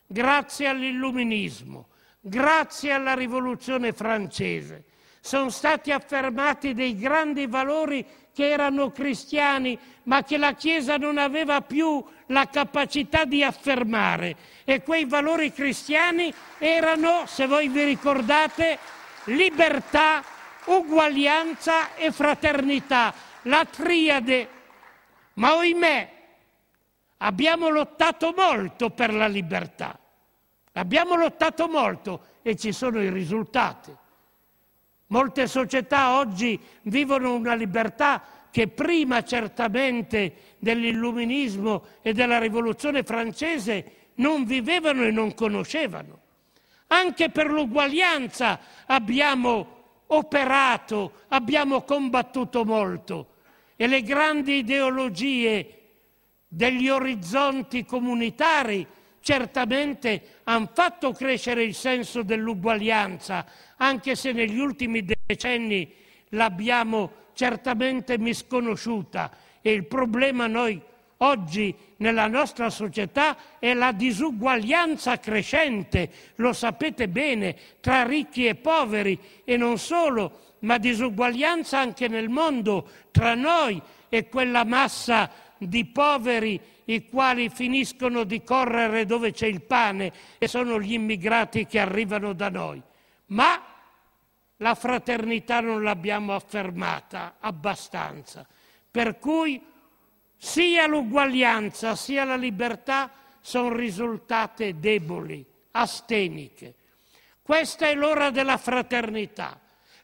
Grazie 0.06 0.68
all'illuminismo, 0.68 1.88
grazie 2.20 2.92
alla 2.92 3.14
rivoluzione 3.14 3.94
francese. 3.94 4.84
Sono 5.22 5.50
stati 5.50 5.94
affermati 5.94 6.74
dei 6.74 6.98
grandi 6.98 7.48
valori 7.48 8.06
che 8.34 8.50
erano 8.50 8.92
cristiani, 8.92 9.80
ma 10.04 10.24
che 10.24 10.38
la 10.38 10.56
Chiesa 10.56 10.98
non 10.98 11.18
aveva 11.18 11.62
più 11.62 12.04
la 12.28 12.50
capacità 12.50 13.24
di 13.24 13.46
affermare. 13.46 14.36
E 14.66 14.84
quei 14.84 15.06
valori 15.06 15.54
cristiani 15.54 16.34
erano, 16.58 17.26
se 17.28 17.48
voi 17.48 17.70
vi 17.70 17.86
ricordate, 17.86 18.78
libertà, 19.28 20.22
uguaglianza 20.66 21.96
e 21.96 22.12
fraternità, 22.12 23.14
la 23.44 23.66
triade. 23.66 24.50
Ma 25.34 25.56
ohimè, 25.56 26.12
abbiamo 27.18 27.70
lottato 27.70 28.34
molto 28.36 28.90
per 28.90 29.14
la 29.14 29.28
libertà. 29.28 29.98
Abbiamo 30.74 31.16
lottato 31.16 31.68
molto 31.68 32.26
e 32.42 32.56
ci 32.56 32.72
sono 32.72 33.02
i 33.02 33.10
risultati. 33.10 33.96
Molte 35.08 35.48
società 35.48 36.18
oggi 36.18 36.60
vivono 36.84 37.34
una 37.34 37.54
libertà 37.54 38.22
che 38.52 38.68
prima 38.68 39.24
certamente 39.24 40.56
dell'illuminismo 40.60 41.86
e 42.02 42.14
della 42.14 42.40
rivoluzione 42.40 43.04
francese 43.04 44.12
non 44.16 44.46
vivevano 44.46 45.04
e 45.04 45.12
non 45.12 45.34
conoscevano. 45.34 46.20
Anche 46.88 47.30
per 47.30 47.50
l'uguaglianza 47.50 48.60
abbiamo 48.86 49.75
operato, 50.08 51.24
abbiamo 51.30 51.84
combattuto 51.84 52.64
molto 52.64 53.36
e 53.76 53.88
le 53.88 54.02
grandi 54.04 54.58
ideologie 54.58 55.82
degli 56.48 56.88
orizzonti 56.88 57.84
comunitari 57.86 58.86
certamente 59.20 60.42
hanno 60.44 60.70
fatto 60.72 61.12
crescere 61.12 61.64
il 61.64 61.74
senso 61.74 62.22
dell'uguaglianza, 62.22 63.46
anche 63.78 64.16
se 64.16 64.32
negli 64.32 64.60
ultimi 64.60 65.04
decenni 65.26 65.92
l'abbiamo 66.30 67.12
certamente 67.34 68.20
misconosciuta. 68.20 69.32
E 69.62 69.72
il 69.72 69.86
problema 69.88 70.46
noi 70.46 70.80
oggi 71.18 71.76
nella 71.98 72.28
nostra 72.28 72.70
società 72.70 73.38
è 73.60 73.74
la 73.74 73.92
disuguaglianza 73.92 75.20
crescente, 75.20 76.10
lo 76.36 76.54
sapete 76.54 77.08
bene, 77.08 77.56
tra 77.80 78.04
ricchi 78.04 78.46
e 78.46 78.56
poveri 78.56 79.20
e 79.44 79.58
non 79.58 79.78
solo, 79.78 80.40
ma 80.60 80.78
disuguaglianza 80.78 81.80
anche 81.80 82.08
nel 82.08 82.30
mondo 82.30 82.90
tra 83.12 83.36
noi 83.36 83.82
e 84.10 84.28
quella 84.28 84.64
massa 84.64 85.30
di 85.58 85.86
poveri 85.86 86.60
i 86.86 87.08
quali 87.08 87.50
finiscono 87.50 88.24
di 88.24 88.44
correre 88.44 89.06
dove 89.06 89.32
c'è 89.32 89.48
il 89.48 89.62
pane 89.62 90.12
e 90.38 90.48
sono 90.48 90.80
gli 90.80 90.94
immigrati 90.94 91.66
che 91.66 91.80
arrivano 91.80 92.34
da 92.34 92.50
noi. 92.50 92.82
Ma 93.28 93.62
la 94.58 94.76
fraternità 94.76 95.60
non 95.62 95.84
l'abbiamo 95.84 96.34
affermata 96.34 97.36
abbastanza. 97.40 98.46
Per 98.90 99.18
cui 99.20 99.62
sia 100.46 100.86
l'uguaglianza 100.86 101.96
sia 101.96 102.24
la 102.24 102.36
libertà 102.36 103.10
sono 103.42 103.76
risultate 103.76 104.80
deboli, 104.80 105.44
asteniche. 105.72 106.76
Questa 107.42 107.88
è 107.88 107.96
l'ora 107.96 108.30
della 108.30 108.58
fraternità. 108.58 109.60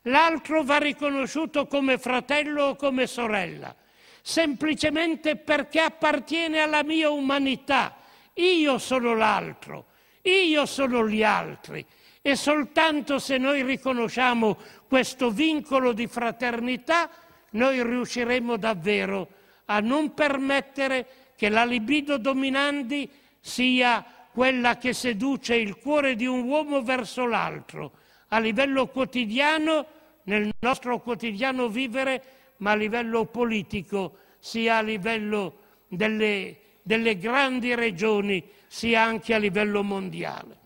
L'altro 0.05 0.63
va 0.63 0.77
riconosciuto 0.77 1.67
come 1.67 1.99
fratello 1.99 2.63
o 2.63 2.75
come 2.75 3.05
sorella 3.05 3.75
semplicemente 4.23 5.35
perché 5.35 5.79
appartiene 5.79 6.59
alla 6.59 6.83
mia 6.83 7.11
umanità. 7.11 7.97
Io 8.33 8.79
sono 8.79 9.15
l'altro, 9.15 9.85
io 10.23 10.65
sono 10.65 11.07
gli 11.07 11.23
altri. 11.23 11.85
E 12.19 12.35
soltanto 12.35 13.19
se 13.19 13.37
noi 13.37 13.61
riconosciamo 13.63 14.57
questo 14.87 15.29
vincolo 15.29 15.91
di 15.91 16.07
fraternità, 16.07 17.09
noi 17.51 17.83
riusciremo 17.83 18.57
davvero 18.57 19.21
a 19.21 19.40
non 19.79 20.13
permettere 20.13 21.33
che 21.35 21.49
la 21.49 21.65
libido 21.65 22.17
dominante 22.17 23.07
sia 23.39 24.05
quella 24.31 24.77
che 24.77 24.93
seduce 24.93 25.55
il 25.55 25.77
cuore 25.77 26.15
di 26.15 26.25
un 26.25 26.47
uomo 26.47 26.81
verso 26.81 27.25
l'altro, 27.25 27.91
a 28.29 28.39
livello 28.39 28.87
quotidiano, 28.87 29.85
nel 30.23 30.49
nostro 30.59 30.99
quotidiano 30.99 31.67
vivere, 31.67 32.23
ma 32.57 32.71
a 32.71 32.75
livello 32.75 33.25
politico, 33.25 34.17
sia 34.39 34.77
a 34.77 34.81
livello 34.81 35.57
delle, 35.87 36.57
delle 36.81 37.17
grandi 37.17 37.75
regioni, 37.75 38.43
sia 38.67 39.03
anche 39.03 39.33
a 39.33 39.37
livello 39.37 39.83
mondiale. 39.83 40.59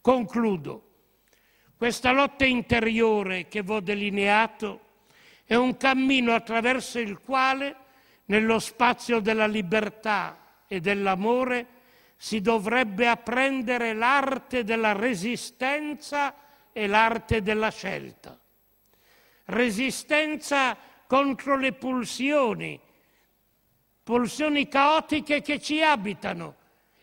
Concludo. 0.00 0.84
Questa 1.76 2.10
lotta 2.10 2.44
interiore 2.44 3.46
che 3.46 3.62
vi 3.62 3.70
ho 3.70 3.80
delineato 3.80 4.80
è 5.44 5.54
un 5.54 5.76
cammino 5.76 6.34
attraverso 6.34 6.98
il 6.98 7.18
quale, 7.20 7.76
nello 8.28 8.58
spazio 8.58 9.20
della 9.20 9.46
libertà 9.46 10.62
e 10.66 10.80
dell'amore, 10.80 11.66
si 12.16 12.40
dovrebbe 12.40 13.06
apprendere 13.06 13.94
l'arte 13.94 14.64
della 14.64 14.92
resistenza 14.92 16.34
e 16.72 16.86
l'arte 16.86 17.42
della 17.42 17.70
scelta. 17.70 18.38
Resistenza 19.44 20.76
contro 21.06 21.56
le 21.56 21.72
pulsioni, 21.72 22.78
pulsioni 24.02 24.68
caotiche 24.68 25.40
che 25.40 25.60
ci 25.60 25.82
abitano 25.82 26.56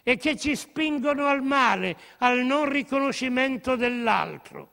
e 0.04 0.18
che 0.18 0.38
ci 0.38 0.56
spingono 0.56 1.26
al 1.26 1.42
male, 1.42 1.98
al 2.20 2.40
non 2.40 2.70
riconoscimento 2.70 3.76
dell'altro. 3.76 4.72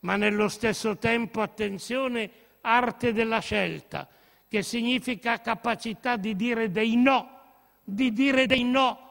Ma 0.00 0.16
nello 0.16 0.48
stesso 0.48 0.96
tempo, 0.96 1.40
attenzione, 1.40 2.30
arte 2.62 3.12
della 3.12 3.38
scelta, 3.38 4.08
che 4.48 4.62
significa 4.62 5.40
capacità 5.40 6.16
di 6.16 6.34
dire 6.34 6.70
dei 6.70 6.96
no, 6.96 7.40
di 7.84 8.12
dire 8.12 8.46
dei 8.46 8.64
no 8.64 9.06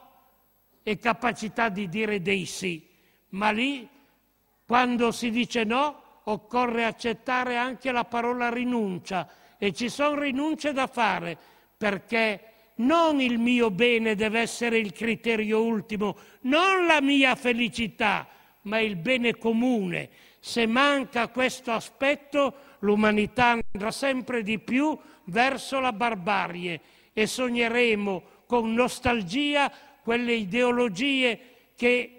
e 0.82 0.98
capacità 0.98 1.68
di 1.68 1.88
dire 1.88 2.20
dei 2.20 2.44
sì. 2.44 2.84
Ma 3.30 3.50
lì, 3.50 3.88
quando 4.66 5.12
si 5.12 5.30
dice 5.30 5.64
no, 5.64 6.02
occorre 6.24 6.84
accettare 6.84 7.56
anche 7.56 7.92
la 7.92 8.04
parola 8.04 8.50
rinuncia 8.50 9.28
e 9.58 9.72
ci 9.72 9.88
sono 9.88 10.20
rinunce 10.20 10.72
da 10.72 10.86
fare 10.86 11.36
perché 11.76 12.42
non 12.76 13.20
il 13.20 13.38
mio 13.38 13.70
bene 13.70 14.14
deve 14.14 14.40
essere 14.40 14.78
il 14.78 14.92
criterio 14.92 15.62
ultimo, 15.62 16.16
non 16.42 16.86
la 16.86 17.00
mia 17.00 17.34
felicità, 17.34 18.26
ma 18.62 18.78
il 18.80 18.96
bene 18.96 19.36
comune. 19.36 20.10
Se 20.40 20.66
manca 20.66 21.28
questo 21.28 21.72
aspetto, 21.72 22.54
l'umanità 22.80 23.58
andrà 23.72 23.90
sempre 23.90 24.42
di 24.42 24.58
più 24.58 24.96
verso 25.28 25.80
la 25.80 25.92
barbarie 25.92 26.80
e 27.12 27.26
sogneremo 27.26 28.22
con 28.46 28.72
nostalgia 28.72 29.70
quelle 30.02 30.34
ideologie 30.34 31.38
che 31.76 32.12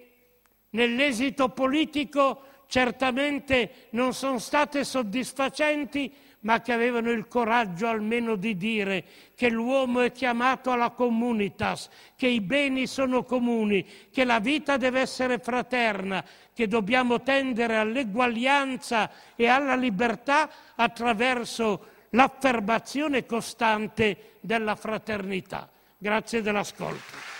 nell'esito 0.71 1.49
politico 1.49 2.43
certamente 2.67 3.87
non 3.91 4.13
sono 4.13 4.37
state 4.37 4.83
soddisfacenti, 4.83 6.13
ma 6.41 6.61
che 6.61 6.71
avevano 6.71 7.09
il 7.09 7.27
coraggio 7.27 7.87
almeno 7.87 8.35
di 8.35 8.55
dire 8.55 9.03
che 9.35 9.49
l'uomo 9.49 10.01
è 10.01 10.11
chiamato 10.11 10.71
alla 10.71 10.91
communitas, 10.91 11.89
che 12.15 12.27
i 12.27 12.39
beni 12.39 12.87
sono 12.87 13.23
comuni, 13.23 13.85
che 14.11 14.23
la 14.23 14.39
vita 14.39 14.77
deve 14.77 15.01
essere 15.01 15.39
fraterna, 15.39 16.23
che 16.53 16.67
dobbiamo 16.67 17.21
tendere 17.21 17.75
all'eguaglianza 17.77 19.09
e 19.35 19.47
alla 19.47 19.75
libertà 19.75 20.49
attraverso 20.75 21.97
l'affermazione 22.11 23.25
costante 23.25 24.37
della 24.39 24.75
fraternità. 24.75 25.69
Grazie 25.97 26.41
dell'ascolto. 26.41 27.38